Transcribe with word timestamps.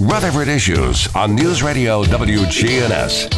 Rutherford 0.00 0.48
Issues 0.48 1.14
on 1.14 1.34
News 1.34 1.62
Radio 1.62 2.02
WGNS. 2.04 3.30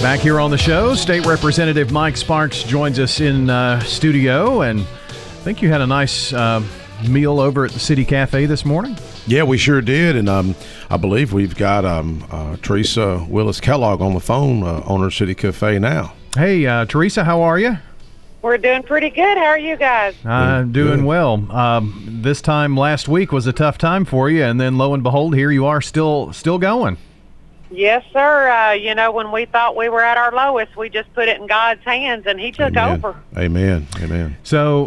Back 0.00 0.20
here 0.20 0.38
on 0.38 0.52
the 0.52 0.58
show, 0.58 0.94
State 0.94 1.26
Representative 1.26 1.90
Mike 1.90 2.16
Sparks 2.16 2.62
joins 2.62 3.00
us 3.00 3.18
in 3.18 3.50
uh, 3.50 3.80
studio, 3.80 4.62
and 4.62 4.82
I 4.82 5.42
think 5.42 5.60
you 5.60 5.68
had 5.70 5.80
a 5.80 5.88
nice 5.88 6.32
uh, 6.32 6.62
meal 7.08 7.40
over 7.40 7.64
at 7.64 7.72
the 7.72 7.80
City 7.80 8.04
Cafe 8.04 8.46
this 8.46 8.64
morning. 8.64 8.96
Yeah, 9.26 9.42
we 9.42 9.58
sure 9.58 9.80
did, 9.80 10.14
and 10.14 10.28
um, 10.28 10.54
I 10.88 10.98
believe 10.98 11.32
we've 11.32 11.56
got 11.56 11.84
um, 11.84 12.24
uh, 12.30 12.56
Teresa 12.62 13.26
Willis 13.28 13.60
Kellogg 13.60 14.00
on 14.00 14.14
the 14.14 14.20
phone, 14.20 14.62
uh, 14.62 14.84
owner 14.86 15.10
City 15.10 15.34
Cafe 15.34 15.80
now. 15.80 16.12
Hey, 16.36 16.64
uh, 16.64 16.84
Teresa, 16.84 17.24
how 17.24 17.42
are 17.42 17.58
you? 17.58 17.76
We're 18.42 18.56
doing 18.58 18.82
pretty 18.82 19.10
good. 19.10 19.36
How 19.36 19.44
are 19.44 19.58
you 19.58 19.76
guys? 19.76 20.14
I'm 20.24 20.72
doing 20.72 21.00
good. 21.00 21.04
well. 21.04 21.52
Um, 21.52 22.20
this 22.22 22.40
time 22.40 22.74
last 22.76 23.06
week 23.06 23.32
was 23.32 23.46
a 23.46 23.52
tough 23.52 23.76
time 23.76 24.04
for 24.06 24.30
you, 24.30 24.42
and 24.42 24.58
then 24.58 24.78
lo 24.78 24.94
and 24.94 25.02
behold, 25.02 25.34
here 25.34 25.50
you 25.50 25.66
are, 25.66 25.82
still 25.82 26.32
still 26.32 26.58
going. 26.58 26.96
Yes, 27.72 28.02
sir. 28.12 28.50
Uh, 28.50 28.72
you 28.72 28.94
know, 28.96 29.12
when 29.12 29.30
we 29.30 29.44
thought 29.44 29.76
we 29.76 29.88
were 29.88 30.00
at 30.00 30.16
our 30.16 30.32
lowest, 30.32 30.74
we 30.76 30.88
just 30.88 31.12
put 31.14 31.28
it 31.28 31.40
in 31.40 31.46
God's 31.46 31.84
hands, 31.84 32.26
and 32.26 32.40
He 32.40 32.50
took 32.50 32.76
Amen. 32.76 32.96
over. 32.96 33.22
Amen. 33.36 33.86
Amen. 33.98 34.36
So, 34.42 34.86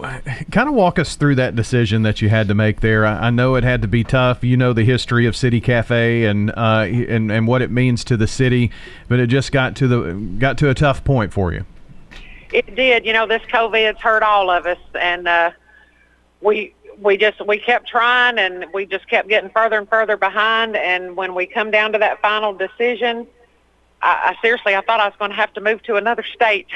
kind 0.51 0.67
of 0.67 0.73
walk 0.73 0.99
us 0.99 1.15
through 1.15 1.35
that 1.35 1.55
decision 1.55 2.01
that 2.01 2.21
you 2.21 2.29
had 2.29 2.47
to 2.49 2.55
make 2.55 2.81
there. 2.81 3.05
I, 3.05 3.27
I 3.27 3.29
know 3.29 3.55
it 3.55 3.63
had 3.63 3.83
to 3.83 3.87
be 3.87 4.03
tough. 4.03 4.43
You 4.43 4.57
know 4.57 4.73
the 4.73 4.83
history 4.83 5.25
of 5.27 5.35
City 5.35 5.61
Cafe 5.61 6.25
and 6.25 6.51
uh, 6.57 6.87
and 6.89 7.31
and 7.31 7.47
what 7.47 7.61
it 7.61 7.69
means 7.71 8.03
to 8.05 8.17
the 8.17 8.27
city, 8.27 8.71
but 9.07 9.19
it 9.19 9.27
just 9.27 9.51
got 9.51 9.75
to 9.77 9.87
the 9.87 10.13
got 10.39 10.57
to 10.57 10.69
a 10.69 10.73
tough 10.73 11.03
point 11.03 11.31
for 11.31 11.53
you. 11.53 11.65
It 12.53 12.75
did. 12.75 13.03
You 13.03 13.13
know, 13.13 13.25
this 13.25 13.41
COVID's 13.51 13.99
hurt 13.99 14.21
all 14.21 14.51
of 14.51 14.67
us, 14.67 14.77
and 14.93 15.27
uh, 15.27 15.51
we 16.39 16.75
we 17.01 17.17
just 17.17 17.45
we 17.45 17.57
kept 17.57 17.89
trying, 17.89 18.37
and 18.37 18.65
we 18.71 18.85
just 18.85 19.09
kept 19.09 19.27
getting 19.27 19.49
further 19.49 19.79
and 19.79 19.89
further 19.89 20.17
behind. 20.17 20.75
And 20.75 21.17
when 21.17 21.33
we 21.33 21.47
come 21.47 21.71
down 21.71 21.93
to 21.93 21.97
that 21.97 22.21
final 22.21 22.53
decision, 22.53 23.25
I, 24.03 24.35
I 24.35 24.41
seriously 24.41 24.75
I 24.75 24.81
thought 24.81 24.99
I 24.99 25.07
was 25.07 25.15
going 25.17 25.31
to 25.31 25.35
have 25.35 25.51
to 25.53 25.61
move 25.61 25.81
to 25.83 25.95
another 25.95 26.23
state. 26.35 26.67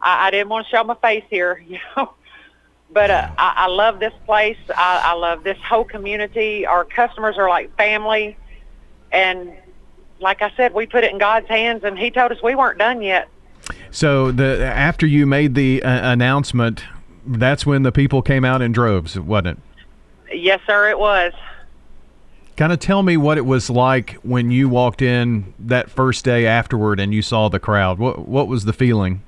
I, 0.00 0.26
I 0.26 0.30
didn't 0.32 0.48
want 0.48 0.66
to 0.66 0.70
show 0.70 0.82
my 0.82 0.96
face 0.96 1.24
here, 1.30 1.62
you 1.68 1.78
know. 1.96 2.12
But 2.90 3.10
uh, 3.12 3.28
I, 3.38 3.54
I 3.56 3.66
love 3.68 4.00
this 4.00 4.14
place. 4.26 4.58
I, 4.76 5.02
I 5.04 5.12
love 5.14 5.44
this 5.44 5.58
whole 5.58 5.84
community. 5.84 6.66
Our 6.66 6.84
customers 6.84 7.38
are 7.38 7.48
like 7.48 7.76
family, 7.76 8.36
and 9.12 9.52
like 10.18 10.42
I 10.42 10.50
said, 10.56 10.74
we 10.74 10.86
put 10.86 11.04
it 11.04 11.12
in 11.12 11.18
God's 11.18 11.46
hands, 11.46 11.84
and 11.84 11.96
He 11.96 12.10
told 12.10 12.32
us 12.32 12.42
we 12.42 12.56
weren't 12.56 12.78
done 12.78 13.02
yet. 13.02 13.28
So 13.90 14.30
the 14.30 14.64
after 14.64 15.06
you 15.06 15.26
made 15.26 15.54
the 15.54 15.82
uh, 15.82 16.12
announcement, 16.12 16.84
that's 17.26 17.64
when 17.64 17.82
the 17.82 17.92
people 17.92 18.22
came 18.22 18.44
out 18.44 18.62
in 18.62 18.72
droves, 18.72 19.18
wasn't 19.18 19.58
it? 20.28 20.38
Yes, 20.38 20.60
sir, 20.66 20.90
it 20.90 20.98
was. 20.98 21.32
Kind 22.56 22.72
of 22.72 22.78
tell 22.78 23.02
me 23.02 23.16
what 23.16 23.36
it 23.38 23.44
was 23.44 23.68
like 23.68 24.14
when 24.22 24.50
you 24.50 24.68
walked 24.68 25.02
in 25.02 25.52
that 25.58 25.90
first 25.90 26.24
day 26.24 26.46
afterward 26.46 27.00
and 27.00 27.12
you 27.12 27.22
saw 27.22 27.48
the 27.48 27.60
crowd. 27.60 27.98
What 27.98 28.26
what 28.26 28.48
was 28.48 28.64
the 28.64 28.72
feeling? 28.72 29.22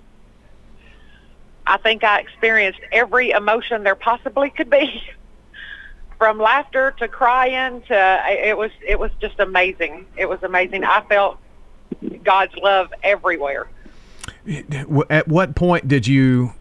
I 1.66 1.76
think 1.76 2.02
I 2.02 2.20
experienced 2.20 2.80
every 2.90 3.30
emotion 3.30 3.82
there 3.82 3.94
possibly 3.94 4.50
could 4.50 4.70
be. 4.70 5.02
From 6.18 6.38
laughter 6.38 6.94
to 6.98 7.06
crying 7.06 7.82
to 7.82 8.22
it 8.26 8.56
was 8.56 8.70
it 8.86 8.98
was 8.98 9.10
just 9.20 9.38
amazing. 9.38 10.06
It 10.16 10.28
was 10.28 10.42
amazing. 10.42 10.82
I 10.82 11.02
felt 11.02 11.38
God's 12.24 12.56
love 12.56 12.92
everywhere. 13.02 13.68
At 15.10 15.28
what 15.28 15.54
point 15.54 15.88
did 15.88 16.06
you 16.06 16.52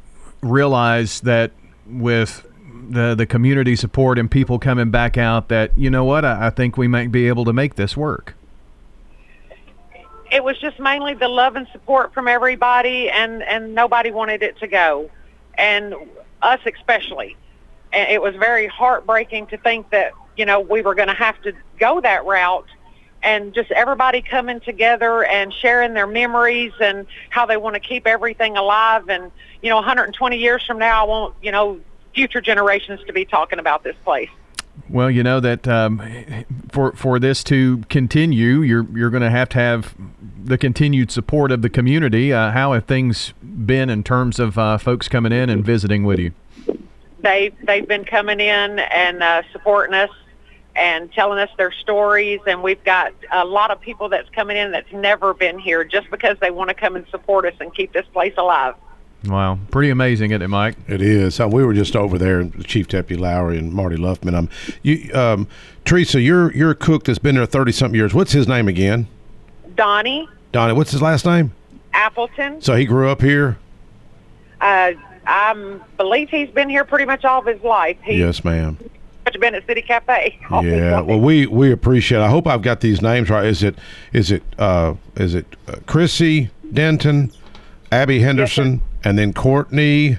realize 0.42 1.22
that 1.22 1.52
with 1.86 2.46
the 2.90 3.16
the 3.16 3.26
community 3.26 3.76
support 3.76 4.20
and 4.20 4.30
people 4.30 4.60
coming 4.60 4.92
back 4.92 5.18
out 5.18 5.50
that 5.50 5.72
you 5.78 5.90
know 5.90 6.04
what 6.04 6.26
I, 6.26 6.48
I 6.48 6.50
think 6.50 6.78
we 6.78 6.88
might 6.88 7.12
be 7.12 7.28
able 7.28 7.46
to 7.46 7.54
make 7.54 7.76
this 7.76 7.96
work? 7.96 8.36
It 10.32 10.44
was 10.44 10.60
just 10.60 10.80
mainly 10.80 11.14
the 11.14 11.30
love 11.30 11.56
and 11.56 11.68
support 11.72 12.14
from 12.14 12.28
everybody, 12.28 13.10
and 13.10 13.42
and 13.44 13.74
nobody 13.74 14.12
wanted 14.12 14.44
it 14.44 14.58
to 14.60 14.68
go, 14.68 15.10
and 15.58 15.96
us 16.42 16.60
especially. 16.66 17.36
And 17.94 18.10
it 18.10 18.22
was 18.22 18.36
very 18.36 18.68
heartbreaking 18.68 19.48
to 19.48 19.58
think 19.58 19.90
that 19.92 20.12
you 20.36 20.46
know 20.46 20.60
we 20.60 20.82
were 20.82 20.96
going 20.96 21.08
to 21.08 21.14
have 21.14 21.42
to 21.44 21.54
go 21.80 22.02
that 22.02 22.26
route 22.26 22.68
and 23.24 23.54
just 23.54 23.72
everybody 23.72 24.22
coming 24.22 24.60
together 24.60 25.24
and 25.24 25.54
sharing 25.54 25.94
their 25.94 26.08
memories 26.08 26.74
and 26.80 27.06
how 27.30 27.46
they 27.46 27.58
want 27.58 27.74
to 27.74 27.80
keep 27.80 28.08
everything 28.08 28.58
alive 28.58 29.10
and 29.10 29.32
you 29.62 29.70
know 29.70 29.76
120 29.78 30.38
years 30.38 30.64
from 30.66 30.78
now 30.78 31.04
I 31.04 31.08
want 31.08 31.36
you 31.42 31.52
know 31.52 31.80
future 32.14 32.42
generations 32.42 33.00
to 33.06 33.14
be 33.14 33.26
talking 33.26 33.60
about 33.60 33.84
this 33.84 33.96
place. 34.04 34.30
Well, 34.90 35.10
you 35.12 35.24
know 35.24 35.40
that 35.40 35.68
um, 35.68 36.02
for 36.72 36.92
for 36.94 37.20
this 37.20 37.44
to 37.46 37.80
continue, 37.90 38.62
you're 38.62 38.86
you're 38.96 39.10
going 39.10 39.24
to 39.24 39.30
have 39.30 39.50
to 39.50 39.60
have 39.60 39.96
the 40.44 40.58
continued 40.58 41.12
support 41.12 41.52
of 41.52 41.62
the 41.62 41.70
community. 41.70 42.32
Uh, 42.32 42.52
how 42.52 42.74
have 42.74 42.86
things 42.86 43.34
been 43.42 43.90
in 43.90 44.04
terms 44.04 44.40
of 44.40 44.58
uh, 44.58 44.78
folks 44.78 45.08
coming 45.08 45.32
in 45.32 45.50
and 45.50 45.66
visiting 45.66 46.04
with 46.04 46.20
you? 46.20 46.32
They 47.20 47.52
they've 47.64 47.88
been 47.88 48.06
coming 48.06 48.40
in 48.40 48.80
and 48.80 49.24
uh, 49.24 49.44
supporting 49.52 49.94
us 49.94 50.12
and 50.78 51.12
telling 51.12 51.40
us 51.40 51.50
their 51.58 51.72
stories, 51.72 52.40
and 52.48 52.62
we've 52.64 52.84
got 52.84 53.12
a 53.32 53.44
lot 53.44 53.72
of 53.72 53.82
people 53.82 54.08
that's 54.10 54.30
coming 54.30 54.56
in 54.56 54.72
that's 54.72 54.92
never 54.94 55.34
been 55.34 55.58
here 55.60 55.84
just 55.84 56.10
because 56.12 56.38
they 56.40 56.52
want 56.52 56.70
to 56.70 56.74
come 56.76 56.96
and 56.96 57.06
support 57.10 57.46
us 57.46 57.54
and 57.60 57.74
keep 57.74 57.92
this 57.94 58.06
place 58.14 58.34
alive. 58.38 58.76
Wow, 59.26 59.58
pretty 59.72 59.90
amazing, 59.90 60.30
isn't 60.32 60.44
it, 60.44 60.48
Mike? 60.48 60.76
It 60.88 61.02
is. 61.02 61.40
Uh, 61.40 61.48
we 61.48 61.66
were 61.66 61.74
just 61.74 61.96
over 61.96 62.20
there, 62.20 62.48
Chief 62.66 62.88
Deputy 62.88 63.20
Lowry 63.20 63.58
and 63.58 63.74
Marty 63.74 63.96
Luffman. 63.98 64.36
Um, 64.36 64.50
you, 64.84 65.12
um, 65.16 65.48
Teresa, 65.86 66.22
you're 66.22 66.54
you're 66.54 66.70
a 66.72 66.76
cook 66.76 67.06
that's 67.06 67.18
been 67.18 67.34
there 67.36 67.46
thirty 67.48 67.72
something 67.72 67.96
years. 67.98 68.14
What's 68.14 68.32
his 68.32 68.48
name 68.48 68.68
again? 68.68 69.08
Donnie 69.76 70.30
Donnie. 70.52 70.74
What's 70.74 70.92
his 70.92 71.02
last 71.02 71.26
name? 71.26 71.52
Appleton, 71.94 72.62
So 72.62 72.76
he 72.76 72.86
grew 72.86 73.10
up 73.10 73.22
here. 73.22 73.58
uh, 74.62 74.92
I 75.26 75.80
believe 75.98 76.30
he's 76.30 76.50
been 76.52 76.70
here 76.70 76.86
pretty 76.86 77.06
much 77.06 77.26
all 77.26 77.40
of 77.40 77.48
his 77.48 77.62
life. 77.64 77.98
He's 78.04 78.20
Yes, 78.20 78.44
ma'am. 78.46 78.78
Been 79.36 79.56
at 79.56 79.66
City 79.68 79.82
Cafe. 79.82 80.40
Yeah. 80.64 81.02
Well, 81.02 81.20
we 81.20 81.46
we 81.46 81.72
appreciate. 81.72 82.20
I 82.22 82.30
hope 82.30 82.48
I've 82.48 82.62
got 82.62 82.80
these 82.80 83.02
names 83.02 83.30
right. 83.30 83.46
Is 83.46 83.64
it 83.64 83.76
is 84.14 84.32
it 84.32 84.44
uh, 84.58 84.96
is 85.16 85.36
it 85.36 85.46
uh, 85.68 85.76
Chrissy 85.86 86.50
Denton, 86.74 87.32
Abby 87.92 88.20
Henderson, 88.20 88.82
and 89.04 89.18
then 89.18 89.34
Courtney 89.34 90.18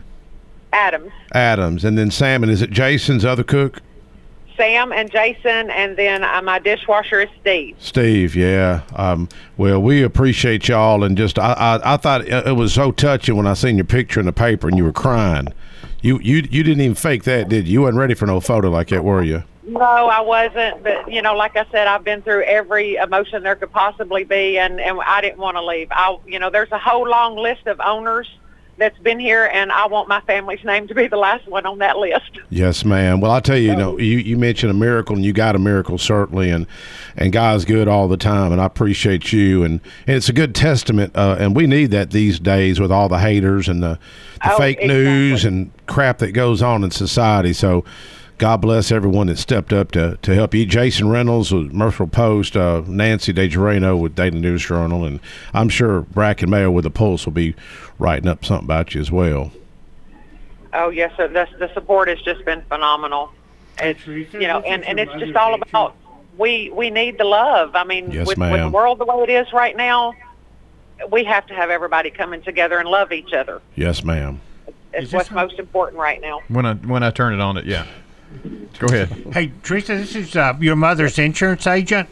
Adams, 0.73 1.13
Adams, 1.33 1.85
and 1.85 1.97
then 1.99 2.11
Sam. 2.11 2.43
And 2.43 2.53
is 2.53 2.63
it 2.63 2.71
Jason's 2.71 3.25
other 3.25 3.43
cook? 3.43 3.81
Sam, 4.57 4.93
and 4.93 5.11
Jason, 5.11 5.71
and 5.71 5.97
then 5.97 6.25
uh, 6.25 6.43
my 6.43 6.59
dishwasher 6.59 7.21
is 7.21 7.29
Steve. 7.41 7.77
Steve, 7.79 8.35
yeah. 8.35 8.83
Um, 8.97 9.29
well, 9.57 9.81
we 9.81 10.03
appreciate 10.03 10.67
y'all, 10.69 11.05
and 11.05 11.17
just 11.17 11.39
I, 11.39 11.53
I, 11.53 11.95
I 11.95 11.97
thought 11.97 12.23
it 12.23 12.47
it 12.47 12.57
was 12.57 12.75
so 12.75 12.91
touching 12.91 13.37
when 13.37 13.47
I 13.47 13.55
seen 13.55 13.77
your 13.77 13.85
picture 13.85 14.21
in 14.21 14.27
the 14.27 14.33
paper 14.33 14.69
and 14.69 14.77
you 14.77 14.85
were 14.85 14.93
crying. 14.93 15.49
You, 16.01 16.21
you, 16.21 16.37
you 16.49 16.63
didn't 16.63 16.81
even 16.81 16.95
fake 16.95 17.25
that, 17.25 17.49
did 17.49 17.67
you? 17.67 17.75
You 17.75 17.81
wasn't 17.83 17.99
ready 17.99 18.15
for 18.15 18.27
no 18.27 18.41
photo 18.41 18.71
like 18.71 18.89
that, 18.89 19.03
were 19.03 19.23
you? 19.23 19.43
No, 19.65 19.81
I 19.81 20.21
wasn't. 20.21 20.83
But 20.83 21.13
you 21.13 21.21
know, 21.21 21.35
like 21.35 21.57
I 21.57 21.67
said, 21.71 21.87
I've 21.87 22.05
been 22.05 22.23
through 22.23 22.45
every 22.45 22.95
emotion 22.95 23.43
there 23.43 23.55
could 23.55 23.71
possibly 23.71 24.25
be, 24.25 24.59
and 24.59 24.81
and 24.81 24.99
I 25.01 25.21
didn't 25.21 25.39
want 25.39 25.57
to 25.59 25.65
leave. 25.65 25.89
I, 25.91 26.17
you 26.27 26.39
know, 26.39 26.49
there's 26.49 26.73
a 26.73 26.79
whole 26.79 27.07
long 27.07 27.37
list 27.37 27.67
of 27.67 27.79
owners 27.81 28.29
that's 28.78 28.99
been 28.99 29.19
here, 29.19 29.50
and 29.53 29.71
I 29.72 29.87
want 29.87 30.09
my 30.09 30.21
family's 30.22 30.65
name 30.65 30.89
to 30.89 30.94
be 30.94 31.09
the 31.09 31.16
last 31.16 31.47
one 31.49 31.66
on 31.66 31.78
that 31.78 31.99
list. 31.99 32.39
Yes, 32.50 32.84
ma'am. 32.84 33.21
Well, 33.21 33.31
I 33.31 33.41
tell 33.41 33.56
you, 33.56 33.71
you 33.71 33.77
know, 33.77 33.99
you, 33.99 34.19
you 34.19 34.39
mentioned 34.39 34.71
a 34.71 34.75
miracle, 34.75 35.16
and 35.16 35.25
you 35.25 35.33
got 35.33 35.56
a 35.56 35.59
miracle 35.59 35.99
certainly, 35.99 36.50
and 36.50 36.66
and 37.17 37.33
God's 37.33 37.65
good 37.65 37.88
all 37.88 38.09
the 38.09 38.17
time, 38.17 38.53
and 38.53 38.61
I 38.61 38.65
appreciate 38.65 39.33
you, 39.33 39.65
and, 39.65 39.81
and 40.06 40.17
it's 40.17 40.28
a 40.28 40.33
good 40.33 40.55
testament, 40.55 41.15
uh, 41.17 41.37
and 41.38 41.55
we 41.55 41.67
need 41.67 41.91
that 41.91 42.11
these 42.11 42.38
days 42.38 42.81
with 42.81 42.93
all 42.93 43.09
the 43.09 43.19
haters 43.19 43.69
and 43.69 43.83
the, 43.83 43.99
the 44.43 44.53
Oh, 44.55 44.56
fake 44.56 44.83
news 44.84 45.44
and 45.44 45.72
crap 45.87 46.19
that 46.19 46.33
goes 46.33 46.62
on 46.62 46.84
in 46.84 46.91
society. 46.91 47.53
So. 47.53 47.84
God 48.38 48.60
bless 48.60 48.93
everyone 48.93 49.26
that 49.26 49.37
stepped 49.37 49.72
up 49.72 49.91
to, 49.93 50.16
to 50.22 50.34
help 50.34 50.54
you. 50.54 50.65
Jason 50.65 51.09
Reynolds 51.09 51.53
with 51.53 51.73
Murfreesboro 51.73 52.06
Post, 52.06 52.56
uh, 52.56 52.82
Nancy 52.87 53.32
DeGennaro 53.32 53.99
with 53.99 54.14
Daily 54.14 54.38
News 54.38 54.64
Journal, 54.64 55.05
and 55.05 55.19
I'm 55.52 55.69
sure 55.69 56.02
Bracken 56.02 56.49
Mayo 56.49 56.70
with 56.70 56.85
the 56.85 56.90
Pulse 56.90 57.26
will 57.26 57.32
be 57.32 57.56
writing 57.99 58.29
up 58.29 58.44
something 58.44 58.67
about 58.67 58.94
you 58.94 59.00
as 59.00 59.11
well. 59.11 59.50
Oh 60.73 60.90
yes, 60.90 61.12
sir. 61.17 61.26
The, 61.26 61.49
the 61.58 61.73
support 61.75 62.08
has 62.08 62.20
just 62.23 62.44
been 62.44 62.62
phenomenal. 62.62 63.32
It's 63.81 64.06
you 64.06 64.29
know, 64.41 64.61
and 64.61 64.84
and 64.84 65.00
it's 65.00 65.12
just 65.14 65.34
all 65.34 65.55
about 65.55 65.96
we 66.37 66.70
we 66.70 66.91
need 66.91 67.19
the 67.19 67.25
love. 67.25 67.75
I 67.75 67.82
mean, 67.82 68.11
Yes, 68.12 68.26
with, 68.29 68.38
with 68.38 68.61
the 68.61 68.69
world 68.69 69.00
the 69.00 69.05
way 69.05 69.25
it 69.25 69.31
is 69.31 69.52
right 69.52 69.76
now, 69.76 70.14
we 71.11 71.25
have 71.25 71.46
to 71.46 71.55
have 71.55 71.70
everybody 71.70 72.11
coming 72.11 72.43
together 72.43 72.79
and 72.79 72.88
love 72.88 73.11
each 73.12 73.32
other. 73.32 73.61
Yes, 73.75 74.05
ma'am. 74.05 74.41
It's 74.93 75.12
what's 75.12 75.31
most 75.31 75.58
important 75.58 76.00
right 76.00 76.20
now. 76.20 76.41
When 76.49 76.67
I 76.67 76.75
when 76.75 77.02
I 77.02 77.11
turn 77.11 77.34
it 77.34 77.41
on, 77.41 77.56
it 77.56 77.67
yeah. 77.67 77.87
Go 78.79 78.87
ahead. 78.87 79.09
Hey, 79.33 79.53
Teresa, 79.63 79.97
this 79.97 80.15
is 80.15 80.37
uh, 80.37 80.55
your 80.61 80.77
mother's 80.77 81.19
insurance 81.19 81.67
agent. 81.67 82.09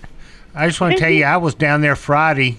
I 0.55 0.67
just 0.67 0.81
want 0.81 0.95
to 0.95 0.99
tell 1.01 1.11
you, 1.11 1.25
I 1.25 1.37
was 1.37 1.55
down 1.55 1.81
there 1.83 1.97
Friday, 1.97 2.59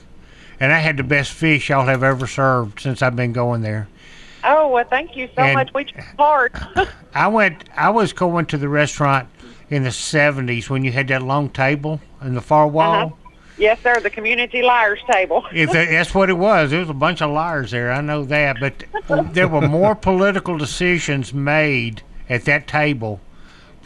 and 0.60 0.72
I 0.72 0.80
had 0.80 0.98
the 0.98 1.04
best 1.04 1.32
fish 1.32 1.70
y'all 1.70 1.86
have 1.86 2.04
ever 2.04 2.28
served 2.28 2.80
since 2.80 3.02
I've 3.02 3.16
been 3.16 3.34
going 3.34 3.62
there. 3.62 3.88
Oh 4.44 4.70
well, 4.70 4.86
thank 4.90 5.16
you 5.16 5.28
so 5.36 5.42
And- 5.42 5.56
much. 5.56 5.74
We 5.74 5.86
tried 5.86 6.06
hard. 6.18 6.52
I 7.14 7.28
went. 7.28 7.64
I 7.76 7.90
was 7.90 8.14
going 8.14 8.46
to 8.48 8.58
the 8.58 8.70
restaurant 8.70 9.28
in 9.70 9.84
the 9.84 9.90
'70s 9.90 10.70
when 10.70 10.84
you 10.86 10.92
had 10.92 11.08
that 11.10 11.24
long 11.24 11.50
table 11.50 12.00
in 12.22 12.36
the 12.36 12.42
far 12.42 12.68
wall. 12.68 12.94
Uh-huh. 13.08 13.16
Yes, 13.58 13.80
sir. 13.82 14.00
The 14.00 14.12
community 14.12 14.62
liars 14.62 15.00
table. 15.12 15.44
If 15.52 15.72
that, 15.72 15.86
that's 15.90 16.14
what 16.14 16.30
it 16.30 16.38
was, 16.38 16.70
there 16.70 16.80
was 16.80 16.90
a 16.90 16.94
bunch 16.94 17.22
of 17.24 17.32
liars 17.32 17.72
there. 17.72 17.92
I 17.92 18.02
know 18.02 18.24
that, 18.26 18.58
but 18.60 18.84
there 19.34 19.48
were 19.48 19.68
more 19.68 19.96
political 20.10 20.58
decisions 20.58 21.34
made 21.34 22.04
at 22.30 22.46
that 22.46 22.68
table, 22.68 23.20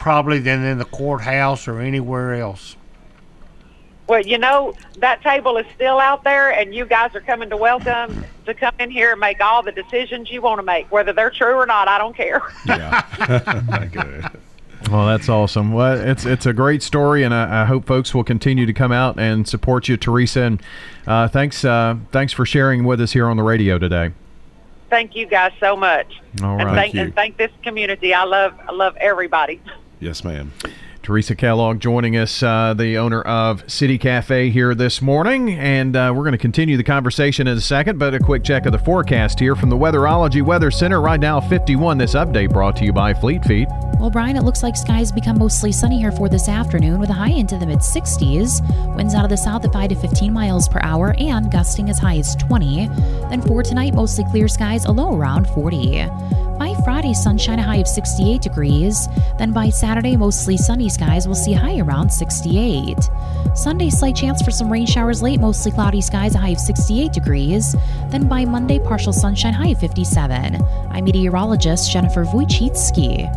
probably 0.02 0.40
than 0.40 0.64
in 0.64 0.78
the 0.78 0.84
courthouse 0.84 1.68
or 1.68 1.78
anywhere 1.78 2.34
else. 2.34 2.74
Well, 4.08 4.20
you 4.20 4.36
know 4.36 4.74
that 4.98 5.22
table 5.22 5.56
is 5.58 5.66
still 5.76 6.00
out 6.00 6.24
there, 6.24 6.50
and 6.50 6.74
you 6.74 6.84
guys 6.84 7.14
are 7.14 7.20
coming 7.20 7.48
to 7.50 7.56
welcome 7.56 8.24
to 8.44 8.52
come 8.52 8.74
in 8.80 8.90
here 8.90 9.12
and 9.12 9.20
make 9.20 9.40
all 9.40 9.62
the 9.62 9.70
decisions 9.70 10.28
you 10.28 10.42
want 10.42 10.58
to 10.58 10.64
make, 10.64 10.90
whether 10.90 11.12
they're 11.12 11.30
true 11.30 11.54
or 11.54 11.66
not. 11.66 11.86
I 11.86 11.98
don't 11.98 12.16
care. 12.16 12.42
Yeah. 12.66 13.86
Good. 13.92 14.24
Well, 14.90 15.06
that's 15.06 15.28
awesome. 15.28 15.72
Well, 15.72 15.96
it's 16.00 16.26
it's 16.26 16.46
a 16.46 16.52
great 16.52 16.82
story, 16.82 17.22
and 17.22 17.32
I, 17.32 17.62
I 17.62 17.64
hope 17.64 17.86
folks 17.86 18.12
will 18.12 18.24
continue 18.24 18.66
to 18.66 18.72
come 18.72 18.90
out 18.90 19.20
and 19.20 19.46
support 19.46 19.86
you, 19.88 19.96
Teresa. 19.96 20.42
And 20.42 20.62
uh, 21.06 21.28
thanks 21.28 21.64
uh, 21.64 21.96
thanks 22.10 22.32
for 22.32 22.44
sharing 22.44 22.82
with 22.82 23.00
us 23.00 23.12
here 23.12 23.28
on 23.28 23.36
the 23.36 23.44
radio 23.44 23.78
today. 23.78 24.10
thank 24.90 25.14
you 25.14 25.26
guys 25.26 25.52
so 25.60 25.76
much, 25.76 26.20
All 26.42 26.58
and 26.58 26.64
right. 26.64 26.74
thank 26.74 26.94
you. 26.94 27.02
and 27.02 27.14
thank 27.14 27.36
this 27.36 27.52
community. 27.62 28.12
I 28.12 28.24
love 28.24 28.52
I 28.68 28.72
love 28.72 28.96
everybody. 28.96 29.62
Yes, 30.02 30.24
ma'am. 30.24 30.50
Teresa 31.02 31.34
Kellogg 31.34 31.80
joining 31.80 32.16
us, 32.16 32.42
uh, 32.42 32.74
the 32.74 32.96
owner 32.96 33.22
of 33.22 33.68
City 33.70 33.98
Cafe 33.98 34.50
here 34.50 34.74
this 34.74 35.02
morning. 35.02 35.58
And 35.58 35.96
uh, 35.96 36.12
we're 36.14 36.22
going 36.22 36.32
to 36.32 36.38
continue 36.38 36.76
the 36.76 36.84
conversation 36.84 37.48
in 37.48 37.58
a 37.58 37.60
second, 37.60 37.98
but 37.98 38.14
a 38.14 38.20
quick 38.20 38.44
check 38.44 38.66
of 38.66 38.72
the 38.72 38.78
forecast 38.78 39.40
here 39.40 39.56
from 39.56 39.68
the 39.68 39.76
Weatherology 39.76 40.42
Weather 40.42 40.70
Center. 40.70 41.00
Right 41.00 41.18
now, 41.18 41.40
51. 41.40 41.98
This 41.98 42.14
update 42.14 42.50
brought 42.50 42.76
to 42.76 42.84
you 42.84 42.92
by 42.92 43.12
Fleet 43.14 43.44
Feet. 43.44 43.68
Well, 43.98 44.10
Brian, 44.10 44.36
it 44.36 44.42
looks 44.42 44.62
like 44.62 44.76
skies 44.76 45.12
become 45.12 45.38
mostly 45.38 45.72
sunny 45.72 45.98
here 45.98 46.12
for 46.12 46.28
this 46.28 46.48
afternoon 46.48 46.98
with 46.98 47.10
a 47.10 47.14
high 47.14 47.30
into 47.30 47.56
the 47.56 47.66
mid 47.66 47.78
60s. 47.78 48.96
Winds 48.96 49.14
out 49.14 49.24
of 49.24 49.30
the 49.30 49.36
south 49.36 49.64
at 49.64 49.72
5 49.72 49.90
to 49.90 49.94
15 49.96 50.32
miles 50.32 50.68
per 50.68 50.80
hour 50.82 51.14
and 51.18 51.50
gusting 51.50 51.88
as 51.90 51.98
high 51.98 52.18
as 52.18 52.34
20. 52.36 52.88
Then 53.28 53.42
for 53.42 53.62
tonight, 53.62 53.94
mostly 53.94 54.24
clear 54.30 54.48
skies, 54.48 54.84
a 54.86 54.92
low 54.92 55.16
around 55.16 55.46
40. 55.48 56.06
By 56.58 56.74
Friday, 56.84 57.12
sunshine 57.12 57.58
a 57.58 57.62
high 57.62 57.78
of 57.78 57.88
68 57.88 58.40
degrees. 58.40 59.08
Then 59.38 59.52
by 59.52 59.68
Saturday, 59.68 60.16
mostly 60.16 60.56
sunny 60.56 60.88
skies 60.92 61.26
will 61.26 61.34
see 61.34 61.52
high 61.52 61.78
around 61.78 62.10
68. 62.10 62.96
Sunday, 63.54 63.90
slight 63.90 64.14
chance 64.14 64.42
for 64.42 64.50
some 64.50 64.70
rain 64.70 64.86
showers 64.86 65.22
late, 65.22 65.40
mostly 65.40 65.72
cloudy 65.72 66.00
skies, 66.00 66.34
a 66.34 66.38
high 66.38 66.50
of 66.50 66.60
68 66.60 67.12
degrees. 67.12 67.74
Then 68.10 68.28
by 68.28 68.44
Monday, 68.44 68.78
partial 68.78 69.12
sunshine, 69.12 69.52
high 69.52 69.68
of 69.68 69.80
57. 69.80 70.62
I'm 70.90 71.04
meteorologist 71.04 71.90
Jennifer 71.90 72.24
Wojcicki. 72.24 73.28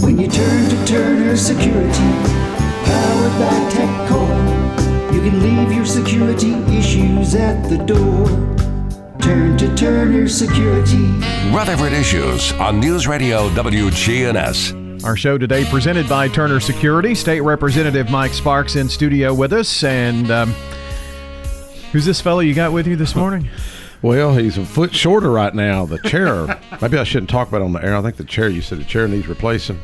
When 0.00 0.18
you 0.18 0.28
turn 0.28 0.68
to 0.70 0.86
Turner 0.86 1.36
Security, 1.36 2.10
powered 2.84 3.38
by 3.38 3.70
TechCore, 3.70 5.14
you 5.14 5.20
can 5.20 5.40
leave 5.40 5.72
your 5.72 5.86
security 5.86 6.52
issues 6.76 7.34
at 7.34 7.68
the 7.68 7.78
door. 7.78 8.26
Turn 9.20 9.56
to 9.56 9.74
Turner 9.74 10.28
Security. 10.28 11.06
Rutherford 11.50 11.92
Issues 11.92 12.52
on 12.54 12.80
News 12.80 13.06
Radio 13.06 13.48
WGNS. 13.50 14.83
Our 15.04 15.18
show 15.18 15.36
today 15.36 15.66
presented 15.66 16.08
by 16.08 16.28
Turner 16.28 16.60
Security. 16.60 17.14
State 17.14 17.42
Representative 17.42 18.08
Mike 18.08 18.32
Sparks 18.32 18.74
in 18.74 18.88
studio 18.88 19.34
with 19.34 19.52
us. 19.52 19.84
And 19.84 20.30
um, 20.30 20.54
who's 21.92 22.06
this 22.06 22.22
fellow 22.22 22.40
you 22.40 22.54
got 22.54 22.72
with 22.72 22.86
you 22.86 22.96
this 22.96 23.14
morning? 23.14 23.46
Well, 24.00 24.34
he's 24.34 24.56
a 24.56 24.64
foot 24.64 24.94
shorter 24.94 25.30
right 25.30 25.54
now. 25.54 25.84
The 25.84 25.98
chair. 25.98 26.58
maybe 26.80 26.96
I 26.96 27.04
shouldn't 27.04 27.28
talk 27.28 27.48
about 27.48 27.60
it 27.60 27.64
on 27.64 27.74
the 27.74 27.84
air. 27.84 27.94
I 27.94 28.00
think 28.00 28.16
the 28.16 28.24
chair. 28.24 28.48
You 28.48 28.62
said 28.62 28.78
the 28.78 28.84
chair 28.84 29.06
needs 29.06 29.26
replacing. 29.28 29.78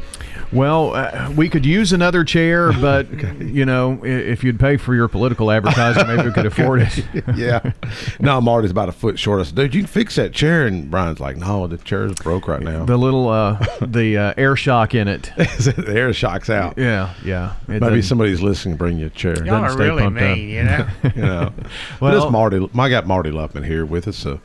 Well, 0.53 0.95
uh, 0.95 1.31
we 1.37 1.49
could 1.49 1.65
use 1.65 1.93
another 1.93 2.25
chair, 2.25 2.73
but 2.81 3.11
you 3.41 3.65
know, 3.65 4.01
if 4.05 4.43
you'd 4.43 4.59
pay 4.59 4.77
for 4.77 4.95
your 4.95 5.09
political 5.09 5.51
advertising, 5.51 6.07
maybe 6.07 6.29
we 6.29 6.33
could 6.33 6.47
afford 6.47 6.83
it. 6.83 7.05
yeah. 7.37 7.73
No, 8.19 8.41
Marty's 8.41 8.71
about 8.71 8.89
a 8.89 8.93
foot 8.93 9.19
short. 9.19 9.41
I 9.41 9.45
said, 9.45 9.55
dude, 9.55 9.75
you 9.75 9.83
can 9.83 9.89
fix 9.89 10.17
that 10.17 10.33
chair. 10.33 10.67
And 10.67 10.91
Brian's 10.91 11.21
like, 11.21 11.37
no, 11.37 11.67
the 11.67 11.79
chair's 11.79 12.13
broke 12.15 12.49
right 12.49 12.63
now. 12.63 12.85
The 12.85 12.97
little 12.97 13.29
uh, 13.29 13.65
the 13.81 14.17
uh, 14.19 14.35
air 14.37 14.57
shock 14.57 14.95
in 14.95 15.09
it. 15.09 15.31
the 15.37 15.93
air 15.95 16.13
shock's 16.13 16.51
out. 16.51 16.77
Yeah, 16.77 17.15
yeah. 17.25 17.55
It 17.69 17.81
Maybe 17.81 18.03
somebody's 18.03 18.43
listening. 18.43 18.77
Bring 18.77 18.99
you 18.99 19.07
a 19.07 19.11
chair. 19.11 19.37
Y'all 19.45 19.63
Doesn't 19.63 19.81
are 19.81 19.85
really 19.85 20.03
pumped 20.03 20.21
up. 20.21 20.37
mean, 20.37 20.49
you 20.49 20.65
know. 20.65 20.89
you 21.15 21.23
know. 21.23 21.53
well, 22.01 22.13
Well- 22.13 22.25
this 22.25 22.31
Marty, 22.33 22.69
I 22.77 22.89
got 22.89 23.07
Marty 23.07 23.31
Luffman 23.31 23.65
here 23.67 23.85
with 23.85 24.09
us, 24.09 24.25
a 24.27 24.41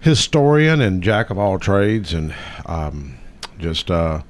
historian 0.00 0.80
and 0.80 1.02
jack 1.02 1.30
of 1.30 1.38
all 1.38 1.58
trades, 1.58 2.12
and 2.12 2.34
um, 2.66 3.14
just 3.58 3.90
uh, 3.90 4.22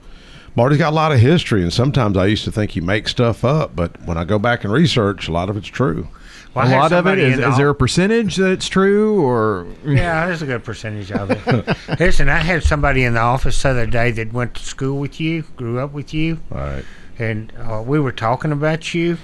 Marty's 0.54 0.78
got 0.78 0.92
a 0.92 0.96
lot 0.96 1.12
of 1.12 1.18
history. 1.18 1.62
And 1.62 1.72
sometimes 1.72 2.16
I 2.16 2.26
used 2.26 2.44
to 2.44 2.52
think 2.52 2.72
he 2.72 2.80
makes 2.80 3.10
stuff 3.10 3.44
up, 3.44 3.74
but 3.74 4.00
when 4.02 4.18
I 4.18 4.24
go 4.24 4.38
back 4.38 4.64
and 4.64 4.72
research, 4.72 5.28
a 5.28 5.32
lot 5.32 5.48
of 5.48 5.56
it's 5.56 5.68
true. 5.68 6.08
Well, 6.54 6.66
I 6.66 6.68
a 6.68 6.70
had 6.72 6.78
lot 6.80 6.92
of 6.92 7.06
it 7.06 7.18
is, 7.18 7.24
is. 7.32 7.34
in 7.36 7.40
the 7.40 7.48
Is 7.48 7.56
there 7.56 7.68
a 7.70 7.74
percentage 7.74 8.36
that's 8.36 8.68
true, 8.68 9.22
or 9.22 9.66
Yeah, 9.86 10.26
there's 10.26 10.42
a 10.42 10.46
good 10.46 10.62
percentage 10.62 11.10
of 11.10 11.30
it. 11.30 11.76
Listen, 12.00 12.28
I 12.28 12.38
had 12.40 12.62
somebody 12.62 13.04
in 13.04 13.14
the 13.14 13.20
office 13.20 13.62
the 13.62 13.70
other 13.70 13.86
day 13.86 14.10
that 14.10 14.34
went 14.34 14.54
to 14.56 14.62
school 14.62 14.98
with 14.98 15.18
you, 15.18 15.44
grew 15.56 15.78
up 15.80 15.92
with 15.92 16.12
you, 16.12 16.40
All 16.52 16.58
right. 16.58 16.84
and 17.18 17.50
uh, 17.58 17.82
we 17.86 17.98
were 17.98 18.12
talking 18.12 18.52
about 18.52 18.92
you, 18.92 19.16